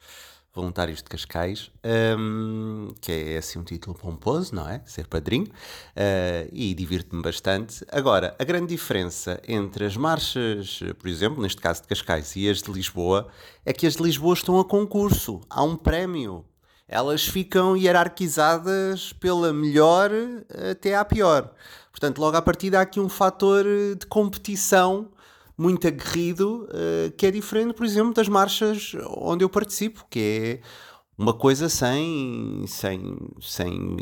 voluntários 0.55 0.99
de 0.99 1.05
Cascais, 1.05 1.71
um, 2.17 2.95
que 3.01 3.11
é 3.11 3.39
assim 3.39 3.59
um 3.59 3.65
título 3.65 3.97
pomposo, 3.97 4.55
não 4.55 4.69
é? 4.69 4.81
Ser 4.87 5.09
padrinho, 5.09 5.47
uh, 5.47 6.49
e 6.53 6.73
divirto-me 6.75 7.21
bastante. 7.23 7.85
Agora, 7.91 8.37
a 8.39 8.45
grande 8.45 8.69
diferença 8.69 9.41
entre 9.49 9.85
as 9.85 9.97
marchas, 9.97 10.81
por 10.99 11.09
exemplo, 11.09 11.43
neste 11.43 11.61
caso 11.61 11.83
de 11.83 11.89
Cascais, 11.89 12.37
e 12.37 12.49
as 12.49 12.63
de 12.63 12.71
Lisboa, 12.71 13.29
é 13.67 13.73
que 13.73 13.87
as 13.87 13.97
de 13.97 14.03
Lisboa 14.03 14.35
estão 14.35 14.61
a 14.61 14.65
concurso, 14.65 15.41
há 15.51 15.63
um 15.63 15.77
prémio. 15.77 16.45
elas 16.87 17.25
ficam 17.27 17.77
hierarquizadas 17.77 19.13
pela 19.15 19.53
melhor 19.53 20.11
até 20.71 20.95
à 20.95 21.05
pior. 21.05 21.51
Portanto, 21.91 22.19
logo 22.19 22.37
à 22.37 22.43
partida 22.43 22.79
há 22.79 22.83
aqui 22.83 23.01
um 23.01 23.09
fator 23.09 23.65
de 23.99 24.07
competição 24.07 25.09
muito 25.57 25.87
aguerrido 25.87 26.69
que 27.17 27.27
é 27.27 27.31
diferente, 27.31 27.75
por 27.75 27.87
exemplo, 27.87 28.13
das 28.13 28.29
marchas 28.29 28.93
onde 29.17 29.45
eu 29.45 29.49
participo, 29.49 30.05
que 30.11 30.21
é 30.21 30.61
uma 31.17 31.33
coisa 31.33 31.69
sem, 31.69 32.65
sem, 32.67 33.17
sem, 33.41 33.97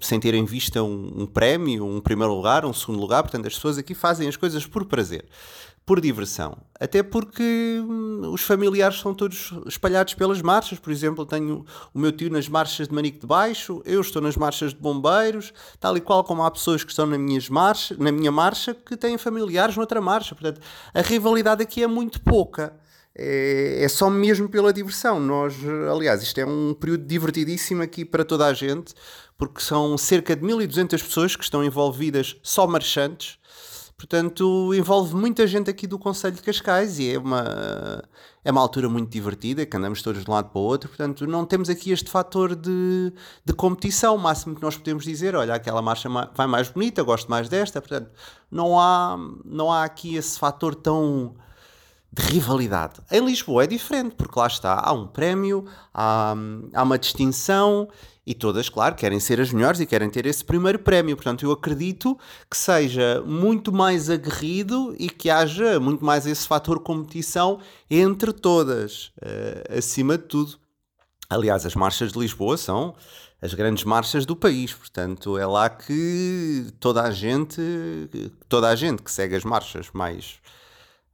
sem 0.00 0.20
ter 0.20 0.34
em 0.34 0.44
vista 0.44 0.82
um, 0.82 1.22
um, 1.22 1.26
prémio, 1.26 1.84
um 1.86 2.00
primeiro 2.00 2.34
lugar, 2.34 2.64
um 2.64 2.72
segundo 2.74 3.00
lugar. 3.00 3.22
Portanto, 3.22 3.46
as 3.46 3.54
pessoas 3.54 3.78
aqui 3.78 3.94
fazem 3.94 4.28
as 4.28 4.36
coisas 4.36 4.66
por 4.66 4.84
prazer, 4.84 5.24
por 5.88 6.02
diversão. 6.02 6.58
Até 6.78 7.02
porque 7.02 7.42
hum, 7.82 8.30
os 8.30 8.42
familiares 8.42 9.00
são 9.00 9.14
todos 9.14 9.54
espalhados 9.66 10.12
pelas 10.12 10.42
marchas. 10.42 10.78
Por 10.78 10.92
exemplo, 10.92 11.24
tenho 11.24 11.64
o 11.94 11.98
meu 11.98 12.12
tio 12.12 12.28
nas 12.28 12.46
marchas 12.46 12.88
de 12.88 12.94
Manique 12.94 13.20
de 13.20 13.26
Baixo, 13.26 13.80
eu 13.86 14.02
estou 14.02 14.20
nas 14.20 14.36
marchas 14.36 14.74
de 14.74 14.78
bombeiros, 14.78 15.50
tal 15.80 15.96
e 15.96 16.00
qual 16.02 16.22
como 16.22 16.42
há 16.42 16.50
pessoas 16.50 16.84
que 16.84 16.90
estão 16.90 17.06
nas 17.06 17.18
minhas 17.18 17.48
marcha, 17.48 17.96
na 17.98 18.12
minha 18.12 18.30
marcha 18.30 18.74
que 18.74 18.98
têm 18.98 19.16
familiares 19.16 19.78
noutra 19.78 19.98
marcha. 19.98 20.34
Portanto, 20.34 20.60
a 20.92 21.00
rivalidade 21.00 21.62
aqui 21.62 21.82
é 21.82 21.86
muito 21.86 22.20
pouca 22.20 22.74
é, 23.16 23.82
é 23.82 23.88
só 23.88 24.10
mesmo 24.10 24.46
pela 24.46 24.74
diversão. 24.74 25.18
Nós, 25.18 25.54
aliás, 25.90 26.22
isto 26.22 26.38
é 26.38 26.44
um 26.44 26.74
período 26.74 27.06
divertidíssimo 27.06 27.82
aqui 27.82 28.04
para 28.04 28.26
toda 28.26 28.44
a 28.44 28.52
gente, 28.52 28.92
porque 29.38 29.62
são 29.62 29.96
cerca 29.96 30.36
de 30.36 30.44
1200 30.44 31.02
pessoas 31.02 31.34
que 31.34 31.44
estão 31.44 31.64
envolvidas, 31.64 32.36
só 32.42 32.66
marchantes. 32.66 33.38
Portanto, 33.98 34.72
envolve 34.74 35.12
muita 35.16 35.44
gente 35.44 35.68
aqui 35.68 35.84
do 35.84 35.98
Conselho 35.98 36.36
de 36.36 36.40
Cascais 36.40 37.00
e 37.00 37.14
é 37.14 37.18
uma, 37.18 38.04
é 38.44 38.52
uma 38.52 38.60
altura 38.60 38.88
muito 38.88 39.10
divertida, 39.10 39.66
que 39.66 39.76
andamos 39.76 40.00
todos 40.02 40.24
de 40.24 40.30
um 40.30 40.34
lado 40.34 40.50
para 40.50 40.60
o 40.60 40.62
outro. 40.62 40.88
Portanto, 40.88 41.26
não 41.26 41.44
temos 41.44 41.68
aqui 41.68 41.90
este 41.90 42.08
fator 42.08 42.54
de, 42.54 43.12
de 43.44 43.52
competição. 43.52 44.14
O 44.14 44.18
máximo 44.18 44.54
que 44.54 44.62
nós 44.62 44.76
podemos 44.76 45.02
dizer, 45.02 45.34
olha, 45.34 45.52
aquela 45.52 45.82
marcha 45.82 46.08
vai 46.32 46.46
mais 46.46 46.68
bonita, 46.68 47.02
gosto 47.02 47.28
mais 47.28 47.48
desta. 47.48 47.80
Portanto, 47.80 48.08
não 48.48 48.78
há, 48.78 49.18
não 49.44 49.72
há 49.72 49.82
aqui 49.82 50.14
esse 50.14 50.38
fator 50.38 50.76
tão 50.76 51.34
de 52.12 52.22
rivalidade. 52.22 53.00
Em 53.10 53.24
Lisboa 53.24 53.64
é 53.64 53.66
diferente, 53.66 54.14
porque 54.14 54.38
lá 54.38 54.46
está, 54.46 54.80
há 54.82 54.92
um 54.92 55.06
prémio, 55.06 55.66
há, 55.92 56.34
há 56.74 56.82
uma 56.82 56.98
distinção 56.98 57.88
e 58.26 58.34
todas, 58.34 58.68
claro, 58.68 58.94
querem 58.94 59.18
ser 59.18 59.40
as 59.40 59.52
melhores 59.52 59.80
e 59.80 59.86
querem 59.86 60.10
ter 60.10 60.26
esse 60.26 60.44
primeiro 60.44 60.78
prémio. 60.78 61.16
Portanto, 61.16 61.44
eu 61.44 61.52
acredito 61.52 62.18
que 62.50 62.56
seja 62.56 63.22
muito 63.26 63.72
mais 63.72 64.10
aguerrido 64.10 64.94
e 64.98 65.08
que 65.08 65.30
haja 65.30 65.80
muito 65.80 66.04
mais 66.04 66.26
esse 66.26 66.46
fator 66.46 66.80
competição 66.80 67.58
entre 67.90 68.32
todas, 68.32 69.12
uh, 69.22 69.78
acima 69.78 70.18
de 70.18 70.24
tudo. 70.24 70.58
Aliás, 71.30 71.64
as 71.64 71.74
marchas 71.74 72.12
de 72.12 72.18
Lisboa 72.18 72.56
são 72.56 72.94
as 73.40 73.54
grandes 73.54 73.84
marchas 73.84 74.26
do 74.26 74.34
país, 74.34 74.72
portanto, 74.72 75.38
é 75.38 75.46
lá 75.46 75.70
que 75.70 76.66
toda 76.80 77.02
a 77.02 77.10
gente, 77.10 77.62
toda 78.48 78.68
a 78.68 78.74
gente 78.74 79.02
que 79.02 79.12
segue 79.12 79.36
as 79.36 79.44
marchas 79.44 79.88
mais 79.92 80.40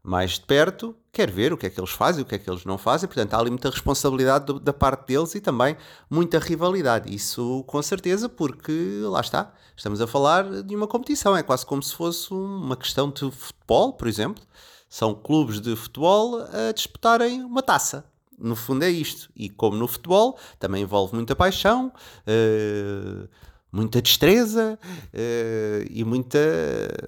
mais 0.04 0.32
de 0.32 0.42
perto, 0.42 0.94
quer 1.10 1.30
ver 1.30 1.50
o 1.50 1.56
que 1.56 1.64
é 1.64 1.70
que 1.70 1.80
eles 1.80 1.90
fazem, 1.90 2.22
o 2.22 2.26
que 2.26 2.34
é 2.34 2.38
que 2.38 2.48
eles 2.48 2.66
não 2.66 2.76
fazem. 2.76 3.08
Portanto, 3.08 3.32
há 3.32 3.38
ali 3.38 3.48
muita 3.48 3.70
responsabilidade 3.70 4.44
do, 4.44 4.60
da 4.60 4.72
parte 4.72 5.06
deles 5.06 5.34
e 5.34 5.40
também 5.40 5.78
muita 6.10 6.38
rivalidade. 6.38 7.12
Isso 7.12 7.64
com 7.66 7.80
certeza, 7.80 8.28
porque 8.28 9.00
lá 9.04 9.22
está, 9.22 9.50
estamos 9.74 10.02
a 10.02 10.06
falar 10.06 10.62
de 10.62 10.76
uma 10.76 10.86
competição. 10.86 11.34
É 11.34 11.42
quase 11.42 11.64
como 11.64 11.82
se 11.82 11.94
fosse 11.94 12.34
uma 12.34 12.76
questão 12.76 13.10
de 13.10 13.30
futebol, 13.30 13.94
por 13.94 14.06
exemplo. 14.06 14.44
São 14.90 15.14
clubes 15.14 15.58
de 15.58 15.74
futebol 15.74 16.36
a 16.42 16.70
disputarem 16.72 17.42
uma 17.42 17.62
taça. 17.62 18.04
No 18.38 18.54
fundo 18.54 18.84
é 18.84 18.90
isto. 18.90 19.30
E 19.34 19.48
como 19.48 19.76
no 19.76 19.88
futebol, 19.88 20.38
também 20.58 20.82
envolve 20.82 21.14
muita 21.14 21.34
paixão. 21.34 21.90
Uh, 22.28 23.26
muita 23.74 24.00
destreza 24.00 24.78
uh, 24.82 25.86
e 25.90 26.04
muita, 26.04 26.38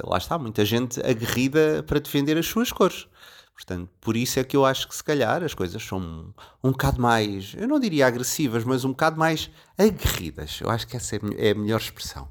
lá 0.02 0.18
está, 0.18 0.36
muita 0.36 0.64
gente 0.64 1.00
aguerrida 1.00 1.84
para 1.86 2.00
defender 2.00 2.36
as 2.36 2.46
suas 2.46 2.72
cores. 2.72 3.06
Portanto, 3.54 3.88
por 4.00 4.16
isso 4.16 4.40
é 4.40 4.44
que 4.44 4.56
eu 4.56 4.66
acho 4.66 4.88
que 4.88 4.94
se 4.94 5.02
calhar 5.02 5.42
as 5.42 5.54
coisas 5.54 5.82
são 5.82 5.98
um, 5.98 6.32
um 6.62 6.72
bocado 6.72 7.00
mais, 7.00 7.54
eu 7.56 7.68
não 7.68 7.78
diria 7.78 8.06
agressivas, 8.06 8.64
mas 8.64 8.84
um 8.84 8.90
bocado 8.90 9.16
mais 9.16 9.48
aguerridas. 9.78 10.58
Eu 10.60 10.68
acho 10.68 10.86
que 10.86 10.96
essa 10.96 11.16
é, 11.16 11.20
é 11.38 11.50
a 11.52 11.54
melhor 11.54 11.80
expressão. 11.80 12.28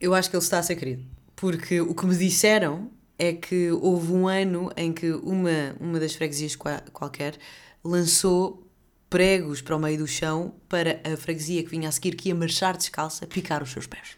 Eu 0.00 0.14
acho 0.14 0.30
que 0.30 0.36
ele 0.36 0.42
está 0.42 0.58
a 0.58 0.62
ser 0.62 0.76
querido. 0.76 1.04
Porque 1.36 1.80
o 1.80 1.94
que 1.94 2.06
me 2.06 2.16
disseram 2.16 2.90
é 3.18 3.32
que 3.32 3.70
houve 3.70 4.12
um 4.12 4.26
ano 4.26 4.70
em 4.76 4.92
que 4.92 5.12
uma, 5.12 5.76
uma 5.78 6.00
das 6.00 6.14
freguesias 6.14 6.56
qualquer 6.56 7.36
lançou 7.84 8.67
pregos 9.08 9.60
para 9.62 9.76
o 9.76 9.78
meio 9.78 9.98
do 9.98 10.06
chão 10.06 10.54
para 10.68 11.00
a 11.04 11.16
freguesia 11.16 11.62
que 11.62 11.70
vinha 11.70 11.88
a 11.88 11.92
seguir, 11.92 12.14
que 12.14 12.28
ia 12.28 12.34
marchar 12.34 12.76
descalça, 12.76 13.26
picar 13.26 13.62
os 13.62 13.70
seus 13.70 13.86
pés. 13.86 14.16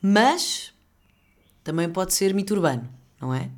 Mas 0.00 0.72
também 1.62 1.88
pode 1.90 2.14
ser 2.14 2.32
mito 2.32 2.54
urbano, 2.54 2.88
não 3.20 3.34
é? 3.34 3.50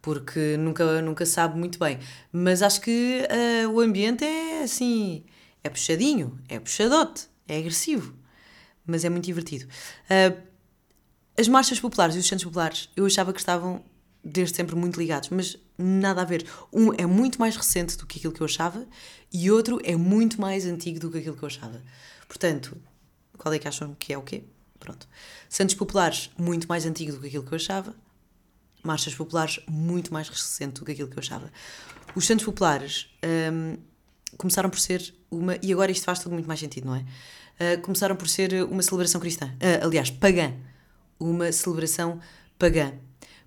Porque 0.00 0.56
nunca, 0.56 1.00
nunca 1.02 1.26
sabe 1.26 1.58
muito 1.58 1.78
bem. 1.78 1.98
Mas 2.32 2.62
acho 2.62 2.80
que 2.80 3.26
uh, 3.66 3.70
o 3.70 3.80
ambiente 3.80 4.24
é 4.24 4.62
assim, 4.62 5.24
é 5.62 5.68
puxadinho, 5.68 6.38
é 6.48 6.58
puxadote, 6.58 7.26
é 7.48 7.58
agressivo, 7.58 8.14
mas 8.86 9.04
é 9.04 9.08
muito 9.08 9.24
divertido. 9.24 9.66
Uh, 10.04 10.40
as 11.36 11.48
marchas 11.48 11.80
populares 11.80 12.14
e 12.14 12.18
os 12.18 12.26
centros 12.26 12.44
populares, 12.44 12.88
eu 12.96 13.06
achava 13.06 13.32
que 13.32 13.40
estavam 13.40 13.82
desde 14.24 14.56
sempre 14.56 14.74
muito 14.74 14.98
ligados, 14.98 15.28
mas 15.28 15.56
nada 15.76 16.22
a 16.22 16.24
ver. 16.24 16.46
Um 16.72 16.92
é 16.94 17.04
muito 17.04 17.38
mais 17.38 17.56
recente 17.56 17.96
do 17.98 18.06
que 18.06 18.18
aquilo 18.18 18.32
que 18.32 18.40
eu 18.40 18.46
achava 18.46 18.86
e 19.32 19.50
outro 19.50 19.80
é 19.84 19.96
muito 19.96 20.40
mais 20.40 20.64
antigo 20.64 20.98
do 20.98 21.10
que 21.10 21.18
aquilo 21.18 21.36
que 21.36 21.42
eu 21.42 21.48
achava. 21.48 21.82
Portanto, 22.26 22.76
qual 23.36 23.52
é 23.52 23.58
que 23.58 23.68
acham 23.68 23.94
que 23.98 24.12
é 24.12 24.18
o 24.18 24.22
quê? 24.22 24.44
Pronto. 24.78 25.08
Santos 25.48 25.74
Populares, 25.74 26.30
muito 26.38 26.66
mais 26.68 26.86
antigo 26.86 27.12
do 27.12 27.20
que 27.20 27.26
aquilo 27.26 27.44
que 27.44 27.52
eu 27.52 27.56
achava. 27.56 27.94
Marchas 28.82 29.14
Populares, 29.14 29.60
muito 29.68 30.12
mais 30.12 30.28
recente 30.28 30.80
do 30.80 30.84
que 30.84 30.92
aquilo 30.92 31.08
que 31.08 31.16
eu 31.16 31.20
achava. 31.20 31.50
Os 32.14 32.26
Santos 32.26 32.44
Populares 32.44 33.08
um, 33.52 33.76
começaram 34.36 34.68
por 34.68 34.78
ser 34.78 35.14
uma. 35.30 35.56
E 35.62 35.72
agora 35.72 35.90
isto 35.90 36.04
faz 36.04 36.18
tudo 36.18 36.32
muito 36.32 36.46
mais 36.46 36.60
sentido, 36.60 36.86
não 36.86 36.94
é? 36.94 37.00
Uh, 37.00 37.80
começaram 37.82 38.16
por 38.16 38.28
ser 38.28 38.64
uma 38.64 38.82
celebração 38.82 39.20
cristã. 39.20 39.46
Uh, 39.46 39.86
aliás, 39.86 40.10
pagã. 40.10 40.52
Uma 41.18 41.50
celebração 41.52 42.20
pagã 42.58 42.92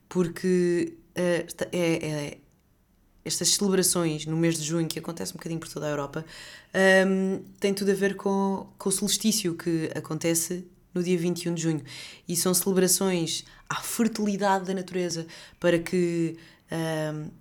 porque 0.10 0.96
uh, 1.18 1.66
é, 1.72 2.08
é, 2.08 2.38
estas 3.26 3.50
celebrações 3.50 4.26
no 4.26 4.38
mês 4.38 4.58
de 4.58 4.64
junho, 4.64 4.88
que 4.88 5.00
acontece 5.00 5.34
um 5.34 5.38
bocadinho 5.38 5.60
por 5.60 5.70
toda 5.70 5.86
a 5.86 5.90
Europa, 5.90 6.26
um, 6.74 6.80
ehm, 6.80 7.40
tem 7.60 7.74
tudo 7.74 7.92
a 7.92 7.96
ver 7.96 8.16
com, 8.16 8.68
com 8.78 8.90
o 8.90 8.92
solstício 8.92 9.56
que 9.56 9.90
acontece 9.96 10.66
no 10.94 11.04
dia 11.04 11.18
21 11.18 11.54
de 11.54 11.62
junho. 11.62 11.84
E 12.28 12.36
são 12.36 12.54
celebrações 12.54 13.46
à 13.70 13.76
fertilidade 13.76 14.66
da 14.66 14.74
natureza, 14.74 15.28
para 15.60 15.78
que. 15.80 16.38
Um, 16.72 16.76
ehm, 16.76 17.32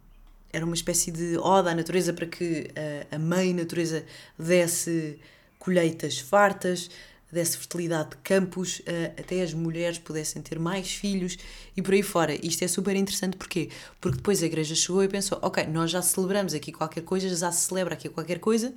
era 0.56 0.64
uma 0.64 0.74
espécie 0.74 1.10
de 1.10 1.36
oda 1.36 1.70
à 1.70 1.74
natureza 1.74 2.14
para 2.14 2.24
que 2.24 2.68
a, 3.10 3.16
a 3.16 3.18
mãe 3.18 3.52
natureza 3.52 4.06
desse 4.38 5.18
colheitas 5.58 6.18
fartas, 6.18 6.88
desse 7.30 7.56
fertilidade 7.56 8.10
de 8.10 8.16
campos, 8.18 8.78
uh, 8.80 8.82
até 9.18 9.42
as 9.42 9.52
mulheres 9.52 9.98
pudessem 9.98 10.40
ter 10.40 10.58
mais 10.58 10.92
filhos 10.92 11.36
e 11.76 11.82
por 11.82 11.94
aí 11.94 12.02
fora. 12.02 12.34
Isto 12.46 12.64
é 12.64 12.68
super 12.68 12.94
interessante 12.94 13.36
porquê? 13.36 13.68
Porque 14.00 14.18
depois 14.18 14.42
a 14.42 14.46
igreja 14.46 14.74
chegou 14.74 15.02
e 15.02 15.08
pensou: 15.08 15.38
ok, 15.42 15.66
nós 15.66 15.90
já 15.90 16.00
celebramos 16.02 16.54
aqui 16.54 16.72
qualquer 16.72 17.02
coisa, 17.02 17.28
já 17.34 17.50
se 17.50 17.68
celebra 17.68 17.94
aqui 17.94 18.08
qualquer 18.08 18.38
coisa, 18.38 18.72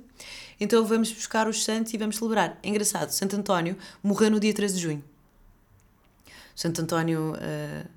então 0.58 0.84
vamos 0.84 1.12
buscar 1.12 1.48
os 1.48 1.64
santos 1.64 1.94
e 1.94 1.98
vamos 1.98 2.16
celebrar. 2.16 2.58
É 2.62 2.68
engraçado, 2.68 3.10
Santo 3.10 3.36
António 3.36 3.76
morreu 4.02 4.30
no 4.30 4.40
dia 4.40 4.52
13 4.52 4.74
de 4.74 4.80
junho. 4.80 5.04
Santo 6.54 6.82
António 6.82 7.34
uh, 7.34 7.88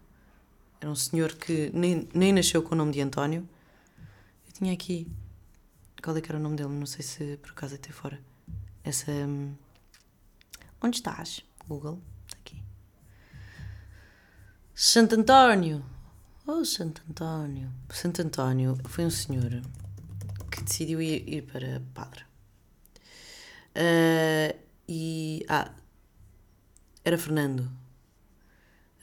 era 0.80 0.90
um 0.90 0.96
senhor 0.96 1.34
que 1.34 1.72
nem, 1.74 2.08
nem 2.14 2.32
nasceu 2.32 2.62
com 2.62 2.76
o 2.76 2.78
nome 2.78 2.92
de 2.92 3.02
António. 3.02 3.48
Eu 4.48 4.54
tinha 4.54 4.74
aqui. 4.74 5.08
Qual 6.02 6.16
é 6.16 6.22
que 6.22 6.30
era 6.30 6.38
o 6.38 6.42
nome 6.42 6.58
dele? 6.58 6.70
Não 6.70 6.86
sei 6.86 7.04
se 7.04 7.38
por 7.42 7.52
acaso 7.52 7.76
até 7.76 7.92
fora. 7.92 8.20
Essa. 8.84 9.12
Um, 9.12 9.54
Onde 10.84 10.98
estás? 10.98 11.42
Google. 11.66 12.02
Aqui. 12.34 12.62
Santo 14.76 15.16
António. 15.16 15.82
Oh, 16.46 16.66
Santo 16.66 17.02
António. 17.10 17.72
Santo 17.90 18.22
António 18.22 18.78
foi 18.84 19.06
um 19.06 19.10
senhor 19.10 19.62
que 20.52 20.62
decidiu 20.62 21.02
ir, 21.02 21.24
ir 21.26 21.44
para 21.44 21.82
padre. 21.94 22.26
Uh, 23.78 24.60
e. 24.88 25.46
Ah. 25.48 25.72
Era 27.06 27.18
Fernando. 27.18 27.62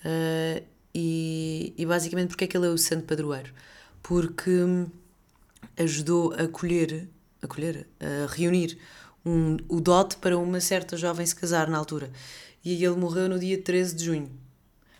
Uh, 0.05 0.63
e, 0.95 1.73
e 1.79 1.87
basicamente, 1.87 2.29
porque 2.29 2.45
é 2.45 2.47
que 2.47 2.59
ele 2.59 2.67
é 2.67 2.71
o 2.71 2.77
santo 2.77 3.07
padroeiro? 3.07 3.55
Porque 4.03 4.51
ajudou 5.79 6.35
a 6.35 6.47
colher, 6.47 7.09
a 7.41 7.47
colher, 7.47 7.89
a 8.01 8.31
reunir 8.31 8.79
um, 9.25 9.57
o 9.69 9.81
dote 9.81 10.17
para 10.17 10.37
uma 10.39 10.61
certa 10.61 10.97
jovem 10.97 11.25
se 11.25 11.35
casar 11.35 11.69
na 11.69 11.79
altura. 11.79 12.11
E 12.65 12.85
ele 12.85 12.97
morreu 12.97 13.29
no 13.29 13.39
dia 13.39 13.61
13 13.61 13.95
de 13.95 14.05
junho. 14.05 14.31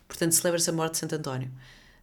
Portanto, 0.07 0.33
celebra-se 0.33 0.69
a 0.69 0.73
morte 0.73 0.93
de 0.93 0.97
Santo 0.99 1.15
António. 1.15 1.49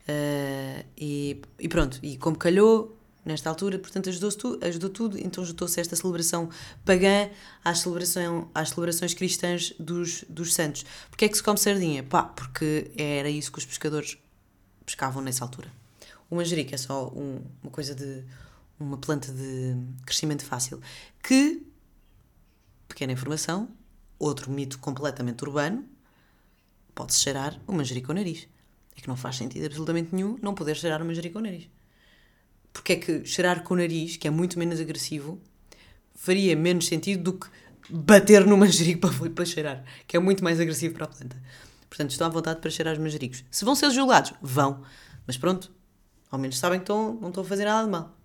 Uh, 0.09 0.85
e, 0.97 1.41
e, 1.59 1.69
pronto, 1.69 1.99
e 2.03 2.17
como 2.17 2.37
calhou, 2.37 2.99
nesta 3.29 3.51
altura, 3.51 3.79
portanto 3.79 4.09
ajudou, 4.09 4.33
tu, 4.33 4.59
ajudou 4.63 4.91
tudo, 4.91 5.19
então 5.19 5.45
juntou-se 5.45 5.79
esta 5.79 5.95
celebração 5.95 6.49
pagã 6.85 7.29
às, 7.63 7.81
celebração, 7.81 8.51
às 8.55 8.71
celebrações 8.71 9.13
cristãs 9.13 9.75
dos, 9.79 10.25
dos 10.29 10.55
santos. 10.55 10.85
Porquê 11.11 11.27
é 11.27 11.29
que 11.29 11.37
se 11.37 11.43
come 11.43 11.59
sardinha? 11.59 12.03
Pá, 12.03 12.23
porque 12.23 12.91
era 12.97 13.29
isso 13.29 13.53
que 13.53 13.59
os 13.59 13.67
pescadores 13.67 14.17
pescavam 14.85 15.23
nessa 15.23 15.45
altura. 15.45 15.71
O 16.31 16.37
manjerico 16.37 16.75
é 16.75 16.79
só 16.79 17.09
um, 17.09 17.43
uma 17.63 17.71
coisa 17.71 17.95
de 17.95 18.25
uma 18.81 18.97
planta 18.97 19.31
de 19.33 19.77
crescimento 20.07 20.45
fácil 20.45 20.81
que, 21.23 21.63
pequena 22.89 23.13
informação, 23.13 23.69
outro 24.19 24.51
mito 24.51 24.79
completamente 24.79 25.45
urbano, 25.45 25.85
pode-se 26.95 27.21
cheirar 27.21 27.61
o 27.67 27.73
manjerico 27.73 28.11
ao 28.11 28.17
nariz. 28.17 28.49
É 28.97 29.01
que 29.01 29.07
não 29.07 29.17
faz 29.17 29.37
sentido 29.37 29.67
absolutamente 29.67 30.15
nenhum 30.15 30.37
não 30.43 30.55
poder 30.55 30.75
cheirar 30.75 31.01
o 31.01 31.05
manjerico 31.05 31.39
ao 31.39 31.45
nariz. 31.45 31.69
Porque 32.73 32.95
é 32.95 32.97
que 32.97 33.25
cheirar 33.25 33.63
com 33.63 33.75
o 33.75 33.77
nariz, 33.77 34.17
que 34.17 34.27
é 34.27 34.31
muito 34.31 34.59
menos 34.59 34.81
agressivo, 34.81 35.41
faria 36.15 36.57
menos 36.57 36.87
sentido 36.87 37.23
do 37.23 37.33
que 37.35 37.49
bater 37.89 38.45
no 38.45 38.57
manjerico 38.57 39.01
para, 39.09 39.31
para 39.31 39.45
cheirar, 39.45 39.85
que 40.07 40.17
é 40.17 40.21
muito 40.21 40.43
mais 40.43 40.59
agressivo 40.59 40.95
para 40.95 41.05
a 41.05 41.09
planta. 41.09 41.37
Portanto, 41.89 42.11
estou 42.11 42.27
à 42.27 42.31
vontade 42.31 42.61
para 42.61 42.71
cheirar 42.71 42.95
os 42.95 43.01
manjericos. 43.01 43.45
Se 43.51 43.65
vão 43.65 43.75
ser 43.75 43.91
julgados, 43.91 44.35
vão. 44.43 44.83
Mas 45.27 45.37
pronto, 45.37 45.71
ao 46.31 46.39
menos 46.39 46.59
sabem 46.59 46.79
que 46.79 46.85
estão, 46.85 47.15
não 47.15 47.29
estão 47.29 47.43
a 47.43 47.47
fazer 47.47 47.65
nada 47.65 47.85
de 47.85 47.91
mal. 47.91 48.17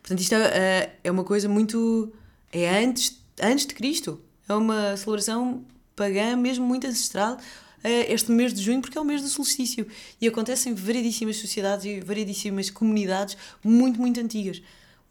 Portanto, 0.00 0.20
isto 0.20 0.34
é, 0.34 0.96
é 1.04 1.10
uma 1.10 1.24
coisa 1.24 1.48
muito. 1.48 2.12
É 2.52 2.82
antes, 2.82 3.22
antes 3.42 3.66
de 3.66 3.74
Cristo. 3.74 4.20
É 4.48 4.54
uma 4.54 4.96
celebração 4.96 5.64
pagã, 5.94 6.36
mesmo 6.36 6.64
muito 6.66 6.86
ancestral, 6.86 7.36
eh, 7.82 8.12
este 8.12 8.30
mês 8.30 8.54
de 8.54 8.62
junho, 8.62 8.80
porque 8.80 8.96
é 8.96 9.00
o 9.00 9.04
mês 9.04 9.22
do 9.22 9.28
solstício. 9.28 9.86
E 10.20 10.26
acontece 10.26 10.68
em 10.68 10.74
variedíssimas 10.74 11.36
sociedades 11.36 11.84
e 11.84 12.00
variedíssimas 12.00 12.70
comunidades 12.70 13.36
muito, 13.62 14.00
muito 14.00 14.20
antigas. 14.20 14.62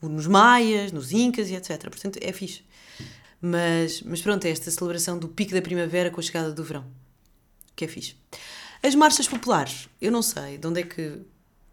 Nos 0.02 0.28
maias, 0.28 0.92
nos 0.92 1.12
incas 1.12 1.50
e 1.50 1.56
etc. 1.56 1.90
Portanto, 1.90 2.20
é 2.22 2.32
fixe. 2.32 2.62
Mas, 3.42 4.02
mas 4.02 4.22
pronto, 4.22 4.46
é 4.46 4.50
esta 4.50 4.70
celebração 4.72 5.18
do 5.18 5.28
pico 5.28 5.54
da 5.54 5.62
primavera 5.62 6.10
com 6.10 6.20
a 6.20 6.24
chegada 6.24 6.52
do 6.52 6.64
verão. 6.64 6.86
Que 7.76 7.86
é 7.86 7.88
fixe. 7.88 8.16
As 8.82 8.96
marchas 8.96 9.28
populares, 9.28 9.90
eu 10.00 10.12
não 10.12 10.22
sei 10.22 10.58
de 10.58 10.68
onde 10.68 10.82
é 10.82 10.84
que 10.84 11.22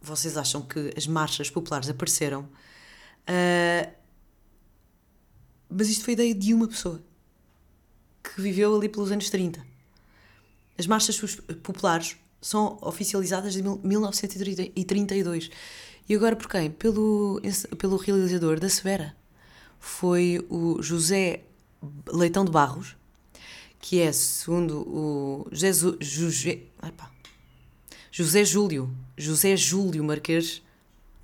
vocês 0.00 0.36
acham 0.36 0.62
que 0.62 0.92
as 0.96 1.06
marchas 1.06 1.50
populares 1.50 1.88
apareceram, 1.88 2.42
uh, 2.42 3.90
mas 5.74 5.88
isto 5.88 6.04
foi 6.04 6.12
ideia 6.14 6.34
de 6.34 6.54
uma 6.54 6.68
pessoa 6.68 7.02
que 8.22 8.40
viveu 8.40 8.74
ali 8.76 8.88
pelos 8.88 9.10
anos 9.10 9.28
30. 9.28 9.64
As 10.78 10.86
marchas 10.86 11.18
populares 11.62 12.16
são 12.40 12.78
oficializadas 12.82 13.56
em 13.56 13.62
1932. 13.62 15.50
E 16.08 16.14
agora 16.14 16.36
por 16.36 16.48
quem? 16.48 16.70
Pelo, 16.70 17.40
pelo 17.78 17.96
realizador 17.96 18.60
da 18.60 18.68
Severa. 18.68 19.16
Foi 19.80 20.44
o 20.48 20.82
José 20.82 21.42
Leitão 22.06 22.44
de 22.44 22.50
Barros, 22.50 22.96
que 23.80 24.00
é, 24.00 24.12
segundo 24.12 24.80
o 24.88 25.46
Jesus, 25.52 25.96
José, 26.00 26.60
José 28.10 28.44
Júlio, 28.44 28.90
José 29.16 29.56
Júlio 29.56 30.02
Marques, 30.02 30.62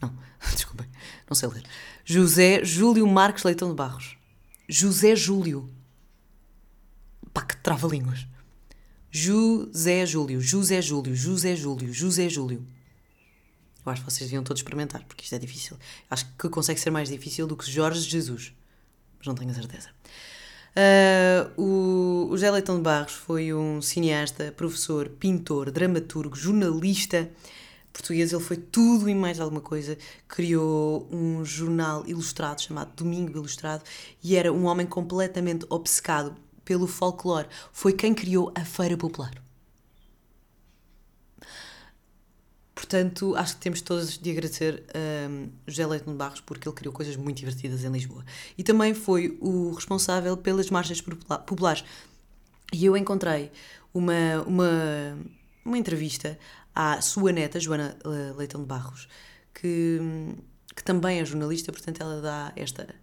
não, 0.00 0.12
desculpem, 0.52 0.87
não 1.28 1.35
sei 1.35 1.49
ler, 1.49 1.62
José 2.04 2.62
Júlio 2.64 3.07
Marques 3.07 3.45
Leitão 3.45 3.71
de 3.71 3.76
Barros, 3.76 4.16
José 4.70 5.16
Júlio, 5.16 5.68
pá, 7.34 7.42
que 7.42 7.56
trava-línguas, 7.56 8.24
José 9.10 10.06
Júlio, 10.06 10.40
José 10.40 10.80
Júlio, 10.80 11.16
José 11.16 11.56
Júlio, 11.56 11.92
José 11.92 12.28
Júlio. 12.28 12.64
Eu 13.84 13.90
acho 13.90 14.04
que 14.04 14.10
vocês 14.10 14.30
deviam 14.30 14.44
todos 14.44 14.60
experimentar, 14.60 15.02
porque 15.04 15.24
isto 15.24 15.34
é 15.34 15.38
difícil. 15.38 15.76
Acho 16.08 16.26
que 16.38 16.48
consegue 16.48 16.78
ser 16.78 16.90
mais 16.90 17.08
difícil 17.08 17.46
do 17.48 17.56
que 17.56 17.68
Jorge 17.68 18.08
Jesus, 18.08 18.52
mas 19.18 19.26
não 19.26 19.34
tenho 19.34 19.50
a 19.50 19.54
certeza. 19.54 19.88
Uh, 20.70 21.60
o, 21.60 22.28
o 22.30 22.36
José 22.36 22.50
Leitão 22.52 22.76
de 22.76 22.82
Barros 22.82 23.12
foi 23.12 23.52
um 23.52 23.82
cineasta, 23.82 24.52
professor, 24.52 25.08
pintor, 25.08 25.72
dramaturgo, 25.72 26.36
jornalista 26.36 27.28
português. 27.92 28.32
Ele 28.32 28.42
foi 28.42 28.56
tudo 28.56 29.09
e 29.09 29.14
mais 29.14 29.40
alguma 29.40 29.61
coisa. 29.61 29.96
Criou 30.29 31.09
um 31.11 31.44
jornal 31.44 32.07
ilustrado 32.07 32.62
chamado 32.62 32.92
Domingo 32.94 33.38
Ilustrado 33.38 33.83
e 34.22 34.37
era 34.37 34.53
um 34.53 34.66
homem 34.66 34.87
completamente 34.87 35.66
obcecado 35.68 36.35
pelo 36.64 36.87
folclore. 36.87 37.48
Foi 37.72 37.92
quem 37.92 38.14
criou 38.14 38.53
a 38.55 38.64
Feira 38.64 38.96
Popular. 38.96 39.33
Portanto, 42.81 43.37
acho 43.37 43.57
que 43.57 43.61
temos 43.61 43.83
todos 43.83 44.16
de 44.16 44.31
agradecer 44.31 44.83
a 44.94 45.29
um, 45.29 45.50
José 45.66 45.87
Leitão 45.87 46.14
de 46.14 46.18
Barros 46.18 46.40
porque 46.40 46.66
ele 46.66 46.74
criou 46.74 46.92
coisas 46.94 47.14
muito 47.14 47.37
divertidas 47.37 47.85
em 47.85 47.90
Lisboa. 47.90 48.24
E 48.57 48.62
também 48.62 48.94
foi 48.94 49.37
o 49.40 49.72
responsável 49.72 50.35
pelas 50.37 50.70
marchas 50.70 51.00
populares. 51.00 51.85
E 52.72 52.85
eu 52.87 52.96
encontrei 52.96 53.53
uma, 53.92 54.42
uma, 54.46 55.18
uma 55.64 55.76
entrevista 55.76 56.38
à 56.74 57.00
sua 57.00 57.33
neta, 57.33 57.59
Joana 57.59 57.96
uh, 58.04 58.37
Leitão 58.37 58.61
de 58.61 58.66
Barros, 58.66 59.09
que, 59.54 59.98
que 60.74 60.85
também 60.85 61.20
é 61.20 61.24
jornalista, 61.24 61.72
portanto 61.72 62.00
ela 62.00 62.20
dá 62.20 62.52
esta, 62.56 62.94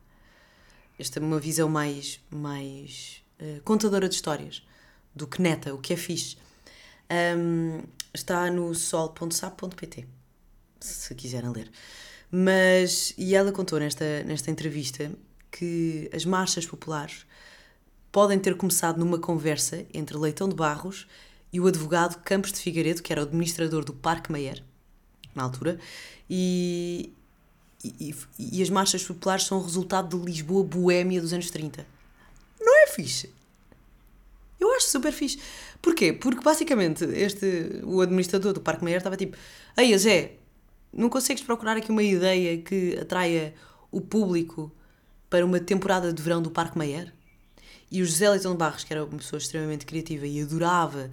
esta 0.97 1.19
uma 1.19 1.39
visão 1.39 1.69
mais, 1.69 2.19
mais 2.29 3.23
uh, 3.41 3.61
contadora 3.63 4.07
de 4.07 4.15
histórias 4.15 4.63
do 5.15 5.27
que 5.27 5.41
neta, 5.41 5.73
o 5.73 5.79
que 5.79 5.93
é 5.93 5.97
fixe. 5.97 6.37
Um, 7.37 7.83
está 8.13 8.49
no 8.51 8.73
sol.sap.pt, 8.75 10.07
se 10.79 11.15
quiserem 11.15 11.51
ler. 11.51 11.71
Mas, 12.29 13.13
e 13.17 13.35
ela 13.35 13.51
contou 13.51 13.79
nesta, 13.79 14.23
nesta 14.23 14.51
entrevista 14.51 15.11
que 15.49 16.09
as 16.13 16.25
marchas 16.25 16.65
populares 16.65 17.25
podem 18.11 18.37
ter 18.37 18.55
começado 18.57 18.97
numa 18.97 19.17
conversa 19.17 19.85
entre 19.93 20.17
Leitão 20.17 20.49
de 20.49 20.55
Barros 20.55 21.07
e 21.51 21.59
o 21.59 21.67
advogado 21.67 22.21
Campos 22.23 22.51
de 22.51 22.59
Figueiredo, 22.59 23.01
que 23.01 23.11
era 23.11 23.21
o 23.21 23.25
administrador 23.25 23.83
do 23.83 23.93
Parque 23.93 24.31
Mayer, 24.31 24.63
na 25.33 25.43
altura, 25.43 25.79
e, 26.29 27.13
e, 27.83 28.13
e, 28.37 28.61
as 28.61 28.69
marchas 28.69 29.03
populares 29.03 29.45
são 29.45 29.61
resultado 29.61 30.17
de 30.17 30.25
Lisboa 30.25 30.63
boémia 30.63 31.21
dos 31.21 31.33
anos 31.33 31.49
30. 31.49 31.85
Não 32.59 32.83
é 32.83 32.87
fixe? 32.87 33.31
Eu 34.59 34.73
acho 34.73 34.87
super 34.87 35.13
fixe. 35.13 35.39
Porquê? 35.81 36.11
Porque 36.11 36.43
basicamente 36.43 37.03
este, 37.05 37.81
o 37.83 38.01
administrador 38.01 38.53
do 38.53 38.61
Parque 38.61 38.83
Mayer 38.83 38.97
estava 38.97 39.15
tipo: 39.15 39.37
Ei, 39.77 39.95
Zé, 39.97 40.33
não 40.91 41.09
consegues 41.09 41.43
procurar 41.43 41.77
aqui 41.77 41.91
uma 41.91 42.03
ideia 42.03 42.57
que 42.57 42.97
atraia 42.97 43.53
o 43.91 44.01
público 44.01 44.71
para 45.29 45.45
uma 45.45 45.59
temporada 45.59 46.11
de 46.11 46.21
verão 46.21 46.41
do 46.41 46.49
Parque 46.49 46.77
Mayer? 46.77 47.13
E 47.89 48.01
o 48.01 48.05
José 48.05 48.29
Leitão 48.29 48.51
de 48.51 48.57
Barros, 48.57 48.83
que 48.83 48.93
era 48.93 49.03
uma 49.05 49.17
pessoa 49.17 49.37
extremamente 49.37 49.85
criativa 49.85 50.27
e 50.27 50.41
adorava 50.41 51.09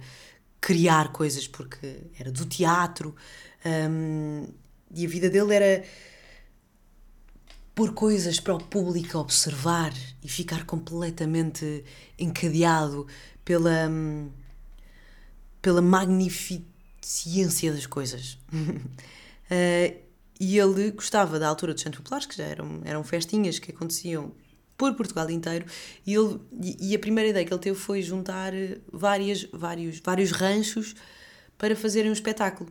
criar 0.59 1.11
coisas 1.11 1.47
porque 1.47 2.01
era 2.17 2.31
do 2.31 2.45
teatro 2.45 3.15
um, 3.65 4.47
e 4.93 5.05
a 5.05 5.09
vida 5.09 5.29
dele 5.29 5.53
era 5.53 5.83
pôr 7.73 7.93
coisas 7.93 8.39
para 8.39 8.55
o 8.55 8.63
público 8.63 9.17
observar 9.17 9.93
e 10.23 10.29
ficar 10.29 10.65
completamente 10.65 11.83
encadeado 12.17 13.05
pela, 13.43 13.89
hum, 13.89 14.29
pela 15.61 15.81
magnificência 15.81 17.73
das 17.73 17.85
coisas. 17.85 18.37
uh, 18.53 18.89
e 20.39 20.57
ele 20.57 20.91
gostava 20.91 21.37
da 21.37 21.47
altura 21.47 21.73
dos 21.73 21.81
Santos 21.81 21.99
Populares, 21.99 22.25
que 22.25 22.37
já 22.37 22.45
eram, 22.45 22.81
eram 22.85 23.03
festinhas 23.03 23.59
que 23.59 23.71
aconteciam 23.71 24.31
por 24.77 24.93
Portugal 24.93 25.29
inteiro 25.29 25.65
e, 26.05 26.13
ele, 26.13 26.39
e 26.79 26.95
a 26.95 26.99
primeira 26.99 27.29
ideia 27.29 27.45
que 27.45 27.53
ele 27.53 27.61
teve 27.61 27.77
foi 27.77 28.01
juntar 28.01 28.51
várias, 28.91 29.47
vários, 29.53 29.99
vários 29.99 30.31
ranchos 30.31 30.95
para 31.57 31.75
fazerem 31.75 32.09
um 32.09 32.13
espetáculo 32.13 32.69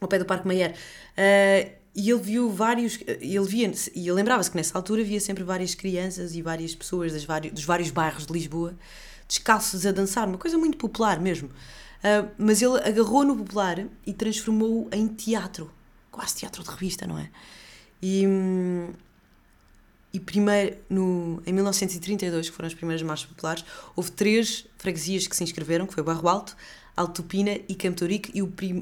ao 0.00 0.08
pé 0.08 0.18
do 0.18 0.24
Parque 0.24 0.46
Mayer. 0.46 0.72
Uh, 0.72 1.82
e 1.94 2.10
ele 2.10 2.20
viu 2.20 2.50
vários, 2.50 2.98
ele 3.06 3.44
via, 3.44 3.70
e 3.94 4.00
ele 4.00 4.12
lembrava-se 4.12 4.50
que 4.50 4.56
nessa 4.56 4.76
altura 4.76 5.04
via 5.04 5.20
sempre 5.20 5.44
várias 5.44 5.74
crianças 5.74 6.34
e 6.34 6.40
várias 6.40 6.74
pessoas 6.74 7.12
das 7.12 7.24
vários, 7.24 7.52
dos 7.52 7.64
vários 7.64 7.90
bairros 7.90 8.26
de 8.26 8.32
Lisboa 8.32 8.74
descalços 9.28 9.86
a 9.86 9.92
dançar, 9.92 10.28
uma 10.28 10.38
coisa 10.38 10.58
muito 10.58 10.76
popular 10.76 11.20
mesmo. 11.20 11.48
Uh, 11.48 12.28
mas 12.36 12.60
ele 12.60 12.78
agarrou 12.78 13.24
no 13.24 13.36
popular 13.36 13.86
e 14.06 14.12
transformou-o 14.12 14.88
em 14.92 15.06
teatro, 15.06 15.70
quase 16.10 16.36
teatro 16.36 16.62
de 16.62 16.70
revista, 16.70 17.06
não 17.06 17.18
é? 17.18 17.30
E, 18.02 18.26
hum, 18.26 18.88
e 20.12 20.20
primeiro, 20.20 20.76
no, 20.88 21.42
em 21.46 21.52
1932, 21.52 22.50
que 22.50 22.54
foram 22.54 22.66
as 22.66 22.74
primeiras 22.74 23.02
marchas 23.02 23.26
populares, 23.26 23.64
houve 23.96 24.10
três 24.12 24.66
freguesias 24.76 25.26
que 25.26 25.34
se 25.34 25.42
inscreveram, 25.42 25.86
que 25.86 25.94
foi 25.94 26.02
Barro 26.02 26.28
Alto, 26.28 26.56
Alto 26.96 27.22
Pina 27.22 27.58
e 27.68 27.74
Campo 27.74 28.04
e 28.04 28.22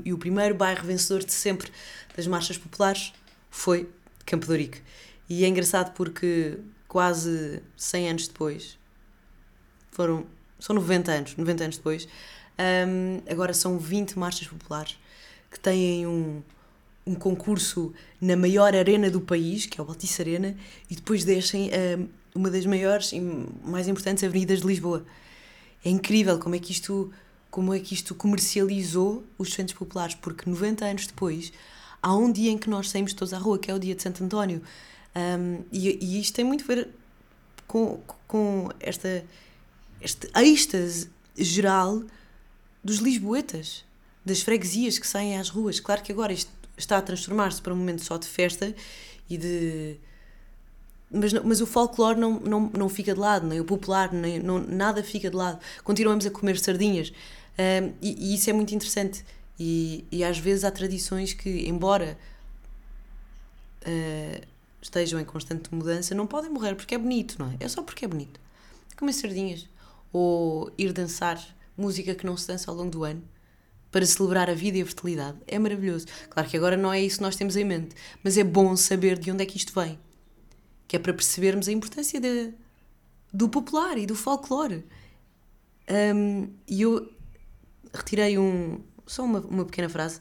e 0.05 0.13
o 0.13 0.19
primeiro 0.19 0.55
bairro 0.55 0.85
vencedor 0.85 1.23
de 1.23 1.33
sempre 1.33 1.71
das 2.17 2.27
marchas 2.27 2.59
populares 2.59 3.13
foi 3.49 3.89
Campo. 4.27 4.47
E 5.29 5.45
é 5.45 5.49
engraçado 5.49 5.93
porque 5.95 6.59
quase 6.89 7.63
100 7.77 8.11
anos 8.11 8.29
depois, 8.29 8.77
foram, 9.93 10.27
são 10.59 10.75
90 10.75 11.13
anos, 11.13 11.37
90 11.37 11.65
anos 11.65 11.77
depois, 11.77 12.09
um, 12.89 13.23
agora 13.31 13.55
são 13.55 13.79
20 13.79 14.19
marchas 14.19 14.49
populares 14.49 14.99
que 15.51 15.59
têm 15.59 16.07
um, 16.07 16.43
um 17.07 17.15
concurso 17.15 17.93
na 18.21 18.37
maior 18.37 18.75
arena 18.75 19.11
do 19.11 19.21
país, 19.21 19.67
que 19.67 19.81
é 19.81 19.85
o 19.85 19.87
Altice 19.87 20.23
Arena, 20.23 20.57
e 20.89 20.95
depois 20.95 21.25
descem 21.25 21.71
uma 22.35 22.51
das 22.51 22.67
maiores 22.67 23.13
e 23.13 23.21
mais 23.21 23.89
importantes 23.89 24.23
avenidas 24.23 24.61
de 24.61 24.67
Lisboa. 24.67 25.05
É 25.85 25.91
incrível 25.91 26.39
como 26.39 26.55
é 26.55 26.59
que 26.59 26.73
isto, 26.73 27.11
como 27.51 27.75
é 27.75 27.81
que 27.81 27.95
isto 27.95 28.15
comercializou 28.15 29.25
os 29.39 29.53
centros 29.53 29.77
populares, 29.77 30.15
porque 30.15 30.49
90 30.49 30.85
anos 30.85 31.07
depois 31.07 31.53
há 32.03 32.15
um 32.15 32.31
dia 32.31 32.51
em 32.51 32.59
que 32.59 32.69
nós 32.69 32.91
saímos 32.91 33.13
todos 33.13 33.33
à 33.33 33.39
rua, 33.39 33.59
que 33.59 33.71
é 33.71 33.75
o 33.75 33.79
dia 33.79 33.95
de 33.95 34.03
Santo 34.03 34.23
António. 34.23 34.63
Um, 35.15 35.65
e, 35.73 35.99
e 36.01 36.21
isto 36.21 36.35
tem 36.35 36.45
muito 36.45 36.65
a 36.65 36.67
ver 36.67 36.89
com, 37.67 38.01
com 38.27 38.69
esta, 38.79 39.25
este 40.01 40.31
êxtase 40.37 41.11
geral 41.37 42.03
dos 42.83 42.99
lisboetas, 42.99 43.85
das 44.25 44.43
freguesias 44.43 44.99
que 44.99 45.07
saem 45.07 45.39
às 45.39 45.49
ruas. 45.49 45.81
Claro 45.81 46.03
que 46.03 46.13
agora 46.13 46.33
isto 46.33 46.51
está 46.81 46.99
a 46.99 47.03
transformar-se 47.03 47.61
para 47.61 47.73
um 47.73 47.77
momento 47.77 48.05
só 48.05 48.17
de 48.17 48.27
festa 48.27 48.75
e 49.29 49.39
de. 49.39 49.97
Mas, 51.11 51.33
mas 51.33 51.61
o 51.61 51.67
folclore 51.67 52.19
não, 52.19 52.39
não, 52.41 52.71
não 52.77 52.89
fica 52.89 53.15
de 53.15 53.21
lado, 53.21 53.47
nem 53.47 53.61
o 53.61 53.65
popular, 53.65 54.13
nem, 54.13 54.39
não, 54.39 54.61
nada 54.61 55.03
fica 55.03 55.29
de 55.29 55.37
lado. 55.37 55.59
Continuamos 55.83 56.25
a 56.27 56.31
comer 56.31 56.59
sardinhas. 56.59 57.13
Um, 57.59 57.93
e, 58.01 58.31
e, 58.31 58.35
isso 58.35 58.49
é 58.49 58.53
muito 58.53 58.75
interessante. 58.75 59.25
E, 59.59 60.05
e 60.11 60.25
às 60.25 60.39
vezes 60.39 60.65
há 60.65 60.71
tradições 60.71 61.33
que, 61.33 61.69
embora 61.69 62.17
uh, 63.83 64.47
estejam 64.81 65.21
em 65.21 65.25
constante 65.25 65.75
mudança, 65.75 66.15
não 66.15 66.27
podem 66.27 66.51
morrer 66.51 66.75
porque 66.77 66.95
é 66.95 66.99
bonito, 66.99 67.37
não 67.39 67.51
é? 67.51 67.57
É 67.61 67.69
só 67.69 67.83
porque 67.83 68.05
é 68.05 68.09
bonito. 68.09 68.41
Comer 68.97 69.13
sardinhas. 69.13 69.69
Ou 70.13 70.73
ir 70.79 70.93
dançar 70.93 71.45
música 71.77 72.15
que 72.15 72.25
não 72.25 72.37
se 72.37 72.47
dança 72.47 72.71
ao 72.71 72.77
longo 72.77 72.91
do 72.91 73.05
ano 73.05 73.23
para 73.91 74.07
celebrar 74.07 74.49
a 74.49 74.55
vida 74.55 74.79
e 74.79 74.83
a 74.83 74.87
fertilidade. 74.87 75.39
É 75.47 75.59
maravilhoso. 75.59 76.07
Claro 76.29 76.49
que 76.49 76.57
agora 76.57 76.77
não 76.77 76.93
é 76.93 77.01
isso 77.01 77.17
que 77.17 77.23
nós 77.23 77.37
temos 77.37 77.57
em 77.57 77.65
mente, 77.65 77.95
mas 78.23 78.37
é 78.37 78.45
bom 78.45 78.77
saber 78.77 79.19
de 79.19 79.31
onde 79.31 79.43
é 79.43 79.47
que 79.47 79.57
isto 79.57 79.73
vem. 79.79 79.99
Que 80.87 80.97
é 80.97 80.99
para 80.99 81.13
percebermos 81.13 81.69
a 81.69 81.73
importância 81.73 82.21
de, 82.21 82.53
do 83.33 83.49
popular 83.49 83.99
e 83.99 84.07
do 84.07 84.15
folclore. 84.15 84.85
Um, 86.15 86.49
e 86.69 86.83
eu 86.83 87.13
retirei 87.93 88.39
um, 88.39 88.81
só 89.07 89.25
uma, 89.25 89.41
uma 89.41 89.65
pequena 89.65 89.89
frase 89.89 90.21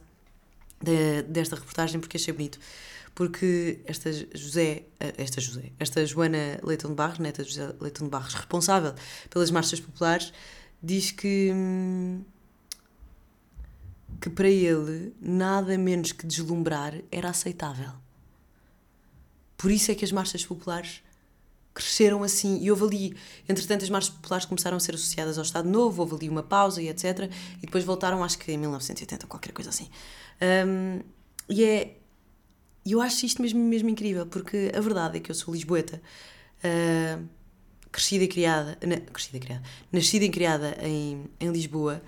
de, 0.81 1.21
desta 1.23 1.55
reportagem 1.55 1.99
porque 1.99 2.17
achei 2.17 2.33
bonito. 2.33 2.59
Porque 3.13 3.81
esta 3.85 4.11
José, 4.13 4.83
esta 5.17 5.41
José, 5.41 5.71
esta 5.77 6.05
Joana 6.05 6.59
Leitão 6.63 6.89
de 6.89 6.95
Barros, 6.95 7.19
neta 7.19 7.43
de 7.43 7.49
José 7.49 7.73
Leitão 7.79 8.07
de 8.07 8.11
Barros, 8.11 8.33
responsável 8.33 8.93
pelas 9.29 9.51
marchas 9.51 9.79
populares, 9.79 10.33
diz 10.81 11.11
que. 11.11 11.51
Hum, 11.53 12.21
que 14.19 14.29
para 14.29 14.49
ele 14.49 15.13
nada 15.21 15.77
menos 15.77 16.11
que 16.11 16.25
deslumbrar 16.25 16.93
era 17.11 17.29
aceitável. 17.29 17.91
Por 19.57 19.71
isso 19.71 19.91
é 19.91 19.95
que 19.95 20.05
as 20.05 20.11
marchas 20.11 20.45
populares 20.45 21.01
cresceram 21.73 22.23
assim. 22.23 22.59
E 22.61 22.69
houve 22.69 22.83
ali, 22.83 23.17
entretanto, 23.47 23.83
as 23.83 23.89
marchas 23.89 24.09
populares 24.09 24.45
começaram 24.45 24.77
a 24.77 24.79
ser 24.79 24.95
associadas 24.95 25.37
ao 25.37 25.43
Estado 25.43 25.69
Novo, 25.69 26.01
houve 26.01 26.15
ali 26.15 26.29
uma 26.29 26.43
pausa 26.43 26.81
e 26.81 26.89
etc. 26.89 27.29
E 27.57 27.65
depois 27.65 27.83
voltaram, 27.83 28.23
acho 28.23 28.37
que 28.37 28.51
em 28.51 28.57
1980, 28.57 29.27
qualquer 29.27 29.51
coisa 29.51 29.69
assim. 29.69 29.89
Um, 30.67 31.01
e 31.47 31.63
é. 31.63 31.95
Eu 32.85 33.01
acho 33.01 33.25
isto 33.25 33.41
mesmo, 33.41 33.59
mesmo 33.59 33.89
incrível, 33.89 34.25
porque 34.25 34.71
a 34.75 34.79
verdade 34.79 35.17
é 35.17 35.19
que 35.19 35.29
eu 35.29 35.35
sou 35.35 35.53
lisboeta, 35.53 36.01
uh, 36.63 37.23
crescida 37.91 38.23
e 38.23 38.27
criada. 38.27 38.77
Na, 38.85 38.97
crescida 38.97 39.37
e 39.37 39.39
criada. 39.39 39.63
Nascida 39.91 40.25
e 40.25 40.29
criada 40.29 40.77
em, 40.81 41.25
em 41.39 41.51
Lisboa. 41.51 42.01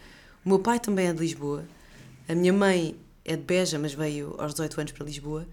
O 0.43 0.49
meu 0.49 0.59
pai 0.59 0.79
também 0.79 1.07
é 1.07 1.13
de 1.13 1.19
Lisboa. 1.19 1.65
A 2.31 2.35
minha 2.35 2.53
mãe 2.53 2.97
é 3.25 3.35
de 3.35 3.43
Beja, 3.43 3.77
mas 3.77 3.93
veio 3.93 4.35
aos 4.37 4.53
18 4.53 4.79
anos 4.79 4.91
para 4.93 5.05
Lisboa. 5.05 5.45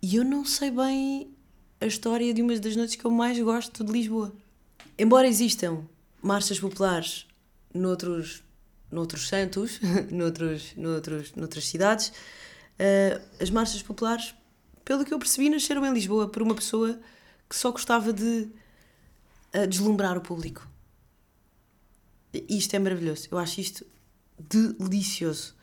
E 0.00 0.16
eu 0.16 0.24
não 0.24 0.46
sei 0.46 0.70
bem 0.70 1.30
a 1.78 1.84
história 1.84 2.32
de 2.32 2.40
uma 2.40 2.58
das 2.58 2.74
noites 2.74 2.96
que 2.96 3.04
eu 3.04 3.10
mais 3.10 3.38
gosto 3.38 3.84
de 3.84 3.92
Lisboa. 3.92 4.32
Embora 4.98 5.28
existam 5.28 5.86
marchas 6.22 6.58
populares 6.58 7.26
noutros, 7.74 8.42
noutros 8.90 9.28
santos, 9.28 9.78
noutros, 10.10 10.74
noutros, 10.74 11.34
noutras 11.34 11.68
cidades, 11.68 12.08
uh, 12.08 13.20
as 13.38 13.50
marchas 13.50 13.82
populares, 13.82 14.34
pelo 14.86 15.04
que 15.04 15.12
eu 15.12 15.18
percebi, 15.18 15.50
nasceram 15.50 15.84
em 15.84 15.92
Lisboa 15.92 16.30
por 16.30 16.40
uma 16.40 16.54
pessoa 16.54 16.98
que 17.46 17.54
só 17.54 17.70
gostava 17.70 18.10
de 18.10 18.48
uh, 19.54 19.66
deslumbrar 19.68 20.16
o 20.16 20.22
público. 20.22 20.66
E 22.32 22.56
isto 22.56 22.74
é 22.74 22.78
maravilhoso. 22.78 23.28
Eu 23.30 23.36
acho 23.36 23.60
isto 23.60 23.91
delicioso. 24.48 25.54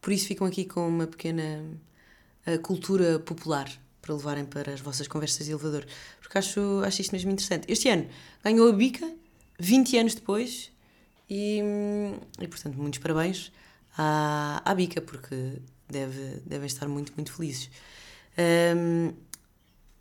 Por 0.00 0.12
isso 0.12 0.26
ficam 0.26 0.46
aqui 0.46 0.64
com 0.64 0.86
uma 0.86 1.06
pequena 1.06 1.64
uh, 2.46 2.58
cultura 2.60 3.18
popular 3.18 3.70
para 4.00 4.14
levarem 4.14 4.44
para 4.44 4.72
as 4.72 4.80
vossas 4.80 5.08
conversas 5.08 5.46
de 5.46 5.52
elevador. 5.52 5.86
Porque 6.20 6.36
acho, 6.36 6.82
acho 6.84 7.00
isto 7.00 7.12
mesmo 7.12 7.30
interessante. 7.30 7.70
Este 7.70 7.88
ano 7.88 8.06
ganhou 8.42 8.68
a 8.68 8.72
Bica, 8.72 9.10
20 9.58 9.98
anos 9.98 10.14
depois, 10.14 10.70
e, 11.28 11.60
e 12.38 12.48
portanto, 12.48 12.76
muitos 12.76 12.98
parabéns 12.98 13.50
à, 13.96 14.60
à 14.64 14.74
Bica, 14.74 15.00
porque 15.00 15.58
deve, 15.88 16.42
devem 16.44 16.66
estar 16.66 16.86
muito, 16.86 17.12
muito 17.14 17.32
felizes. 17.32 17.70
Um, 18.76 19.12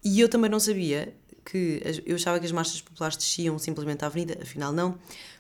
e 0.04 0.20
eu 0.20 0.28
também 0.28 0.50
não 0.50 0.60
sabia 0.60 1.16
que. 1.46 1.82
Eu 2.06 2.16
achava 2.16 2.40
que 2.40 2.46
as 2.46 2.52
marchas 2.52 2.82
populares 2.82 3.16
desciam 3.16 3.58
simplesmente 3.58 4.04
à 4.04 4.08
avenida, 4.08 4.38
afinal, 4.42 4.74
não. 4.74 4.98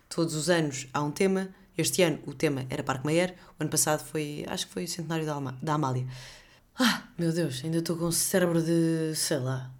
Todos 0.07 0.35
os 0.35 0.49
anos 0.49 0.87
há 0.93 1.01
um 1.01 1.11
tema 1.11 1.53
este 1.77 2.01
ano 2.03 2.19
o 2.25 2.33
tema 2.33 2.65
era 2.69 2.83
Parque 2.83 3.05
Mayer, 3.05 3.35
o 3.59 3.63
ano 3.63 3.69
passado 3.69 4.03
foi, 4.03 4.45
acho 4.47 4.67
que 4.67 4.73
foi 4.73 4.83
o 4.83 4.87
centenário 4.87 5.25
da, 5.25 5.39
da 5.39 5.73
Amália. 5.73 6.07
Ah, 6.79 7.07
meu 7.17 7.31
Deus, 7.31 7.61
ainda 7.63 7.77
estou 7.77 7.95
com 7.95 8.05
o 8.05 8.11
cérebro 8.11 8.61
de, 8.61 9.15
sei 9.15 9.37
lá, 9.37 9.71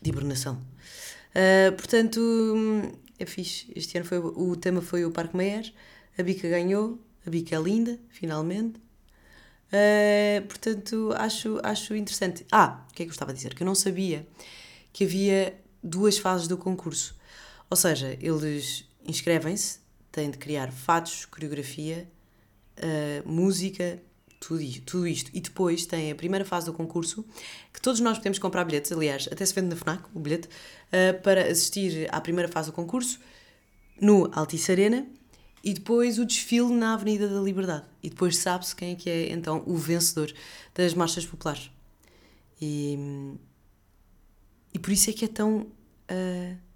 de 0.00 0.10
hibernação. 0.10 0.54
Uh, 1.34 1.72
portanto, 1.76 2.20
é 3.18 3.26
fixe. 3.26 3.70
Este 3.74 3.98
ano 3.98 4.06
foi, 4.06 4.18
o 4.18 4.56
tema 4.56 4.80
foi 4.80 5.04
o 5.04 5.10
Parque 5.10 5.36
Mayer, 5.36 5.72
a 6.16 6.22
Bica 6.22 6.48
ganhou, 6.48 6.98
a 7.26 7.30
Bica 7.30 7.56
é 7.56 7.60
linda, 7.60 7.98
finalmente. 8.08 8.78
Uh, 9.68 10.46
portanto, 10.46 11.12
acho, 11.16 11.60
acho 11.62 11.94
interessante. 11.94 12.46
Ah, 12.50 12.86
o 12.90 12.94
que 12.94 13.02
é 13.02 13.04
que 13.04 13.10
eu 13.10 13.14
estava 13.14 13.32
a 13.32 13.34
dizer? 13.34 13.54
Que 13.54 13.62
eu 13.62 13.66
não 13.66 13.74
sabia 13.74 14.26
que 14.92 15.04
havia 15.04 15.58
duas 15.82 16.18
fases 16.18 16.48
do 16.48 16.56
concurso. 16.56 17.14
Ou 17.70 17.76
seja, 17.76 18.16
eles 18.20 18.84
inscrevem-se 19.06 19.80
tem 20.10 20.30
de 20.30 20.38
criar 20.38 20.72
fatos, 20.72 21.24
coreografia, 21.24 22.08
uh, 22.78 23.28
música, 23.28 24.00
tudo 24.40 24.62
tudo 24.86 25.06
isto. 25.06 25.30
E 25.34 25.40
depois 25.40 25.86
tem 25.86 26.10
a 26.10 26.14
primeira 26.14 26.44
fase 26.44 26.66
do 26.66 26.72
concurso, 26.72 27.24
que 27.72 27.80
todos 27.80 28.00
nós 28.00 28.18
podemos 28.18 28.38
comprar 28.38 28.64
bilhetes, 28.64 28.92
aliás, 28.92 29.28
até 29.30 29.44
se 29.44 29.54
vende 29.54 29.68
na 29.68 29.76
FNAC 29.76 30.04
o 30.14 30.20
bilhete, 30.20 30.48
uh, 30.48 31.20
para 31.22 31.50
assistir 31.50 32.08
à 32.12 32.20
primeira 32.20 32.50
fase 32.50 32.70
do 32.70 32.72
concurso 32.72 33.18
no 34.00 34.30
Altice 34.32 34.70
Arena 34.70 35.06
e 35.62 35.74
depois 35.74 36.18
o 36.18 36.24
desfile 36.24 36.72
na 36.72 36.94
Avenida 36.94 37.28
da 37.28 37.40
Liberdade. 37.40 37.84
E 38.02 38.08
depois 38.08 38.36
sabe-se 38.36 38.74
quem 38.74 38.92
é 38.92 38.94
que 38.94 39.10
é 39.10 39.32
então 39.32 39.62
o 39.66 39.76
vencedor 39.76 40.32
das 40.74 40.94
marchas 40.94 41.26
populares. 41.26 41.70
E, 42.60 42.96
e 44.72 44.78
por 44.78 44.92
isso 44.92 45.10
é 45.10 45.12
que 45.12 45.24
é 45.24 45.28
tão. 45.28 45.66
Uh, 46.10 46.67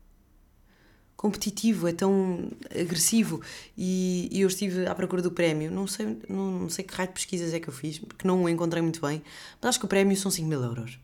competitivo, 1.23 1.87
é 1.87 1.93
tão 1.93 2.51
agressivo. 2.69 3.41
E, 3.79 4.29
e, 4.33 4.41
eu 4.41 4.49
estive 4.49 4.87
à 4.87 4.95
procura 4.95 5.23
do 5.23 5.31
prémio. 5.31 5.71
Não 5.71 5.87
sei, 5.87 6.19
não, 6.29 6.63
não 6.63 6.69
sei 6.69 6.85
que 6.85 6.93
raio 6.93 7.09
de 7.11 7.15
pesquisas 7.15 7.55
é 7.55 7.61
que 7.61 7.69
eu 7.69 7.73
fiz, 7.73 8.01
porque 8.01 8.27
não 8.27 8.43
o 8.43 8.49
encontrei 8.49 8.83
muito 8.83 9.01
bem. 9.01 9.23
Mas 9.61 9.69
acho 9.69 9.79
que 9.79 9.85
o 9.85 9.89
prémio 9.89 10.17
são 10.17 10.33
5 10.33 10.49
mil 10.49 10.61
euros. 10.61 10.99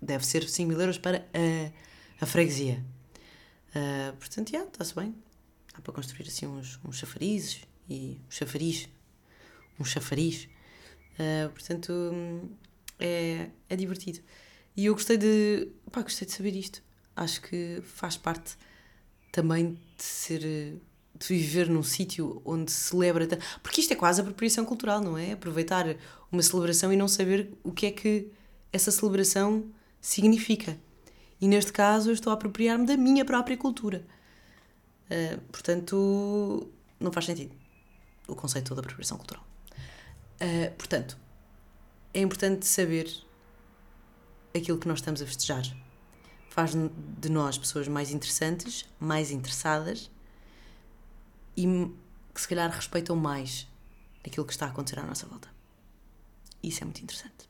Deve 0.00 0.24
ser 0.24 0.48
5 0.48 0.68
mil 0.68 0.80
euros 0.80 0.98
para 0.98 1.26
a, 1.34 2.22
a 2.22 2.26
freguesia. 2.26 2.80
Uh, 3.70 4.16
portanto, 4.18 4.52
já, 4.52 4.62
está-se 4.62 4.94
bem. 4.94 5.12
Há 5.74 5.80
para 5.80 5.92
construir 5.92 6.28
assim 6.28 6.46
uns, 6.46 6.78
uns 6.84 6.96
chafarizes 6.96 7.62
e 7.90 8.20
um 8.28 8.30
chafariz. 8.30 8.88
Um 9.80 9.84
chafariz. 9.84 10.48
Uh, 11.18 11.50
portanto, 11.50 11.92
é, 13.00 13.48
é 13.68 13.74
divertido. 13.74 14.20
E 14.76 14.86
eu 14.86 14.94
gostei 14.94 15.16
de. 15.16 15.72
Pá, 15.90 16.02
gostei 16.02 16.24
de 16.24 16.32
saber 16.32 16.54
isto. 16.54 16.80
Acho 17.16 17.42
que 17.42 17.82
faz 17.84 18.16
parte 18.16 18.56
também 19.34 19.76
de 19.96 20.04
ser 20.04 20.40
de 21.16 21.28
viver 21.28 21.68
num 21.68 21.82
sítio 21.82 22.40
onde 22.44 22.70
se 22.70 22.90
celebra 22.90 23.26
porque 23.62 23.80
isto 23.80 23.92
é 23.92 23.96
quase 23.96 24.20
apropriação 24.20 24.64
cultural 24.64 25.00
não 25.00 25.18
é? 25.18 25.32
Aproveitar 25.32 25.96
uma 26.30 26.42
celebração 26.42 26.92
e 26.92 26.96
não 26.96 27.08
saber 27.08 27.52
o 27.64 27.72
que 27.72 27.86
é 27.86 27.90
que 27.90 28.30
essa 28.72 28.90
celebração 28.90 29.68
significa. 30.00 30.78
E 31.40 31.48
neste 31.48 31.72
caso 31.72 32.10
eu 32.10 32.14
estou 32.14 32.30
a 32.30 32.34
apropriar-me 32.34 32.86
da 32.86 32.96
minha 32.96 33.24
própria 33.24 33.56
cultura. 33.56 34.04
Uh, 35.10 35.40
portanto 35.50 36.68
não 37.00 37.12
faz 37.12 37.26
sentido 37.26 37.54
o 38.28 38.36
conceito 38.36 38.72
da 38.72 38.80
apropriação 38.80 39.18
cultural. 39.18 39.44
Uh, 40.40 40.72
portanto 40.76 41.18
é 42.12 42.20
importante 42.20 42.66
saber 42.66 43.12
aquilo 44.54 44.78
que 44.78 44.86
nós 44.86 44.98
estamos 44.98 45.20
a 45.20 45.26
festejar 45.26 45.83
faz 46.54 46.70
de 47.18 47.28
nós 47.28 47.58
pessoas 47.58 47.88
mais 47.88 48.12
interessantes, 48.12 48.86
mais 49.00 49.32
interessadas 49.32 50.08
e 51.56 51.66
que 52.32 52.40
se 52.40 52.46
calhar 52.46 52.70
respeitam 52.70 53.16
mais 53.16 53.66
aquilo 54.24 54.46
que 54.46 54.52
está 54.52 54.66
a 54.66 54.68
acontecer 54.68 55.00
à 55.00 55.02
nossa 55.02 55.26
volta. 55.26 55.48
Isso 56.62 56.80
é 56.80 56.84
muito 56.84 57.02
interessante. 57.02 57.48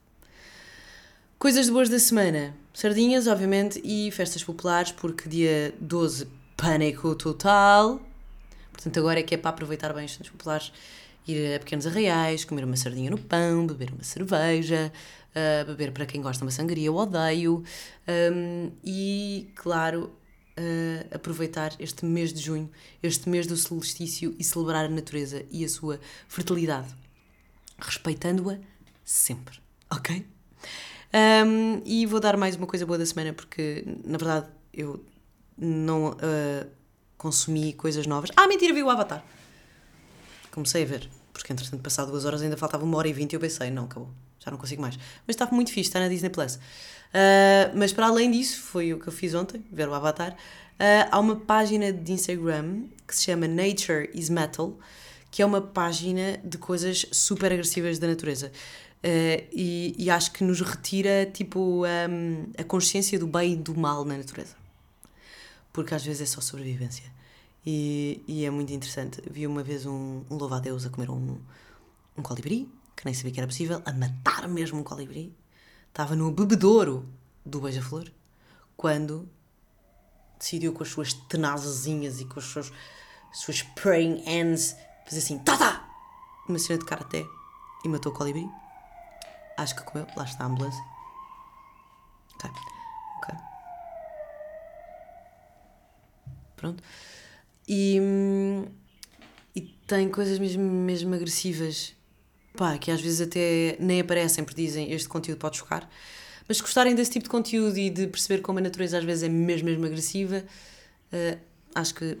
Coisas 1.37 1.67
de 1.67 1.71
boas 1.71 1.87
da 1.87 1.99
semana. 1.99 2.55
Sardinhas, 2.73 3.27
obviamente, 3.27 3.79
e 3.83 4.09
festas 4.09 4.43
populares, 4.43 4.91
porque 4.91 5.29
dia 5.29 5.75
12, 5.79 6.27
pânico 6.57 7.13
total. 7.13 8.01
Portanto, 8.71 8.99
agora 8.99 9.19
é 9.19 9.23
que 9.23 9.35
é 9.35 9.37
para 9.37 9.51
aproveitar 9.51 9.93
bem 9.93 10.05
as 10.05 10.15
festas 10.15 10.29
populares, 10.29 10.73
ir 11.27 11.55
a 11.55 11.59
pequenos 11.59 11.85
arraiais, 11.85 12.43
comer 12.43 12.65
uma 12.65 12.75
sardinha 12.75 13.11
no 13.11 13.19
pão, 13.19 13.67
beber 13.67 13.91
uma 13.91 14.03
cerveja, 14.03 14.91
uh, 15.35 15.65
beber 15.65 15.91
para 15.91 16.05
quem 16.05 16.21
gosta 16.21 16.43
uma 16.43 16.51
sangria, 16.51 16.87
eu 16.87 16.95
odeio. 16.95 17.63
Um, 18.07 18.71
e, 18.83 19.51
claro, 19.55 20.11
uh, 20.57 21.15
aproveitar 21.15 21.73
este 21.79 22.05
mês 22.05 22.33
de 22.33 22.41
junho, 22.41 22.71
este 23.03 23.29
mês 23.29 23.45
do 23.45 23.55
solstício 23.55 24.35
e 24.39 24.43
celebrar 24.43 24.85
a 24.85 24.89
natureza 24.89 25.45
e 25.51 25.63
a 25.65 25.69
sua 25.69 25.99
fertilidade, 26.27 26.87
respeitando-a 27.77 28.57
sempre, 29.03 29.59
ok? 29.89 30.25
Um, 31.13 31.81
e 31.85 32.05
vou 32.05 32.19
dar 32.19 32.35
mais 32.35 32.55
uma 32.55 32.67
coisa 32.67 32.85
boa 32.85 32.97
da 32.97 33.05
semana 33.05 33.31
porque, 33.31 33.85
na 34.03 34.17
verdade, 34.17 34.47
eu 34.73 35.05
não 35.57 36.09
uh, 36.09 36.69
consumi 37.17 37.71
coisas 37.73 38.05
novas. 38.05 38.29
Ah, 38.35 38.47
mentira, 38.47 38.73
vi 38.73 38.83
o 38.83 38.89
Avatar. 38.89 39.23
Comecei 40.51 40.83
a 40.83 40.85
ver, 40.85 41.09
porque 41.31 41.53
entretanto, 41.53 41.81
passado 41.81 42.11
duas 42.11 42.25
horas, 42.25 42.41
ainda 42.41 42.57
faltava 42.57 42.83
uma 42.83 42.97
hora 42.97 43.07
e 43.07 43.13
vinte 43.13 43.33
e 43.33 43.35
eu 43.35 43.39
pensei, 43.39 43.69
não, 43.69 43.85
acabou, 43.85 44.09
já 44.45 44.51
não 44.51 44.57
consigo 44.57 44.81
mais. 44.81 44.95
Mas 45.25 45.35
estava 45.35 45.53
muito 45.55 45.71
fixe, 45.71 45.89
está 45.89 45.99
na 45.99 46.07
Disney 46.07 46.29
Plus. 46.29 46.55
Uh, 46.55 47.71
mas 47.73 47.91
para 47.91 48.07
além 48.07 48.29
disso, 48.29 48.61
foi 48.61 48.93
o 48.93 48.99
que 48.99 49.07
eu 49.07 49.13
fiz 49.13 49.33
ontem, 49.33 49.65
ver 49.71 49.89
o 49.89 49.93
Avatar. 49.93 50.33
Uh, 50.33 51.09
há 51.09 51.19
uma 51.19 51.35
página 51.35 51.91
de 51.91 52.11
Instagram 52.11 52.83
que 53.07 53.15
se 53.15 53.23
chama 53.23 53.47
Nature 53.47 54.09
is 54.13 54.29
Metal, 54.29 54.77
que 55.31 55.41
é 55.41 55.45
uma 55.45 55.61
página 55.61 56.37
de 56.43 56.57
coisas 56.57 57.05
super 57.11 57.51
agressivas 57.51 57.97
da 57.97 58.07
natureza. 58.07 58.51
Uh, 59.03 59.41
e, 59.51 59.95
e, 59.97 60.09
acho 60.09 60.31
que 60.31 60.43
nos 60.43 60.61
retira 60.61 61.29
tipo 61.31 61.85
um, 61.85 62.51
a 62.57 62.63
consciência 62.63 63.19
do 63.19 63.27
bem 63.27 63.53
e 63.53 63.55
do 63.55 63.77
mal 63.77 64.03
na 64.03 64.17
natureza. 64.17 64.55
Porque 65.71 65.93
às 65.93 66.03
vezes 66.03 66.21
é 66.21 66.25
só 66.25 66.41
sobrevivência. 66.41 67.03
E, 67.65 68.23
e 68.27 68.45
é 68.45 68.49
muito 68.49 68.73
interessante. 68.73 69.21
Vi 69.29 69.45
uma 69.45 69.63
vez 69.63 69.85
um, 69.85 70.23
um 70.29 70.35
louva-a-Deus 70.35 70.85
a 70.85 70.89
comer 70.89 71.09
um, 71.09 71.37
um 72.17 72.21
colibri, 72.21 72.67
que 72.95 73.05
nem 73.05 73.13
sabia 73.13 73.31
que 73.31 73.39
era 73.39 73.47
possível, 73.47 73.81
a 73.85 73.93
matar 73.93 74.47
mesmo 74.47 74.79
um 74.79 74.83
colibri. 74.83 75.35
Estava 75.87 76.15
no 76.15 76.31
bebedouro 76.31 77.07
do 77.45 77.61
beija-flor, 77.61 78.11
quando 78.75 79.29
decidiu 80.39 80.73
com 80.73 80.83
as 80.83 80.89
suas 80.89 81.13
tenazazinhas 81.13 82.19
e 82.19 82.25
com 82.25 82.39
as 82.39 82.45
suas, 82.45 82.71
suas 83.31 83.61
praying 83.61 84.23
hands 84.25 84.75
fazer 85.05 85.19
assim, 85.19 85.37
tá, 85.39 85.55
tá! 85.57 85.89
Uma 86.47 86.59
cena 86.59 86.79
de 86.79 86.85
karaté 86.85 87.25
e 87.83 87.89
matou 87.89 88.11
o 88.11 88.15
colibri. 88.15 88.47
Acho 89.57 89.75
que 89.75 89.83
comeu, 89.83 90.07
lá 90.15 90.23
está 90.23 90.43
a 90.43 90.47
ambulância. 90.47 90.83
Ok, 92.35 92.49
ok. 93.17 93.35
Pronto. 96.55 96.83
E, 97.67 97.99
e 99.55 99.61
tem 99.61 100.09
coisas 100.09 100.37
mesmo, 100.39 100.63
mesmo 100.63 101.15
agressivas, 101.15 101.95
pá, 102.55 102.77
que 102.77 102.89
às 102.91 103.01
vezes 103.01 103.21
até 103.21 103.77
nem 103.79 104.01
aparecem 104.01 104.43
porque 104.43 104.61
dizem 104.61 104.91
este 104.91 105.07
conteúdo 105.07 105.37
pode 105.39 105.57
chocar. 105.57 105.89
Mas 106.47 106.57
se 106.57 106.63
gostarem 106.63 106.93
desse 106.93 107.11
tipo 107.11 107.23
de 107.23 107.29
conteúdo 107.29 107.77
e 107.77 107.89
de 107.89 108.07
perceber 108.07 108.41
como 108.41 108.59
a 108.59 108.61
natureza 108.61 108.97
às 108.97 109.03
vezes 109.03 109.23
é 109.23 109.29
mesmo, 109.29 109.67
mesmo 109.67 109.85
agressiva, 109.85 110.43
uh, 111.11 111.39
acho 111.73 111.95
que 111.95 112.17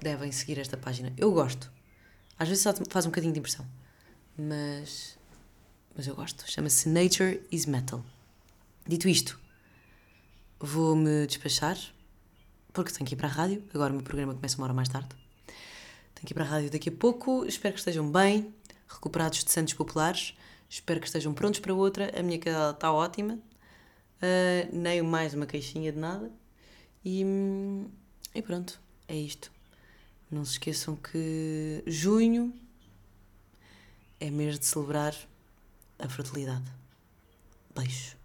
devem 0.00 0.32
seguir 0.32 0.58
esta 0.58 0.76
página. 0.76 1.12
Eu 1.16 1.32
gosto. 1.32 1.70
Às 2.38 2.48
vezes 2.48 2.64
faz 2.88 3.06
um 3.06 3.10
bocadinho 3.10 3.32
de 3.32 3.38
impressão. 3.38 3.66
Mas, 4.36 5.16
mas 5.96 6.06
eu 6.06 6.14
gosto. 6.14 6.44
Chama-se 6.50 6.88
Nature 6.88 7.40
is 7.52 7.66
Metal. 7.66 8.04
Dito 8.86 9.08
isto, 9.08 9.40
vou-me 10.60 11.26
despachar, 11.26 11.78
porque 12.72 12.92
tenho 12.92 13.06
que 13.06 13.14
ir 13.14 13.16
para 13.16 13.28
a 13.28 13.30
rádio. 13.30 13.62
Agora 13.72 13.92
o 13.92 13.96
meu 13.96 14.04
programa 14.04 14.34
começa 14.34 14.56
uma 14.58 14.64
hora 14.64 14.74
mais 14.74 14.88
tarde. 14.88 15.08
Tenho 16.14 16.26
que 16.26 16.32
ir 16.32 16.34
para 16.34 16.44
a 16.44 16.48
rádio 16.48 16.70
daqui 16.70 16.88
a 16.88 16.92
pouco. 16.92 17.44
Espero 17.46 17.74
que 17.74 17.80
estejam 17.80 18.10
bem, 18.10 18.52
recuperados 18.94 19.44
de 19.44 19.50
Santos 19.50 19.74
Populares. 19.74 20.34
Espero 20.68 21.00
que 21.00 21.06
estejam 21.06 21.34
prontos 21.34 21.60
para 21.60 21.74
outra. 21.74 22.18
A 22.18 22.22
minha 22.22 22.38
cadela 22.38 22.70
está 22.70 22.92
ótima. 22.92 23.34
Uh, 23.34 24.68
nem 24.72 25.02
mais 25.02 25.34
uma 25.34 25.46
queixinha 25.46 25.92
de 25.92 25.98
nada. 25.98 26.30
E, 27.04 27.24
e 28.34 28.42
pronto, 28.42 28.80
é 29.06 29.14
isto. 29.14 29.52
Não 30.30 30.44
se 30.44 30.52
esqueçam 30.52 30.96
que 30.96 31.82
junho 31.86 32.52
é 34.18 34.30
mês 34.30 34.58
de 34.58 34.64
celebrar 34.64 35.14
a 35.98 36.08
fertilidade. 36.08 36.64
Beijo. 37.74 38.16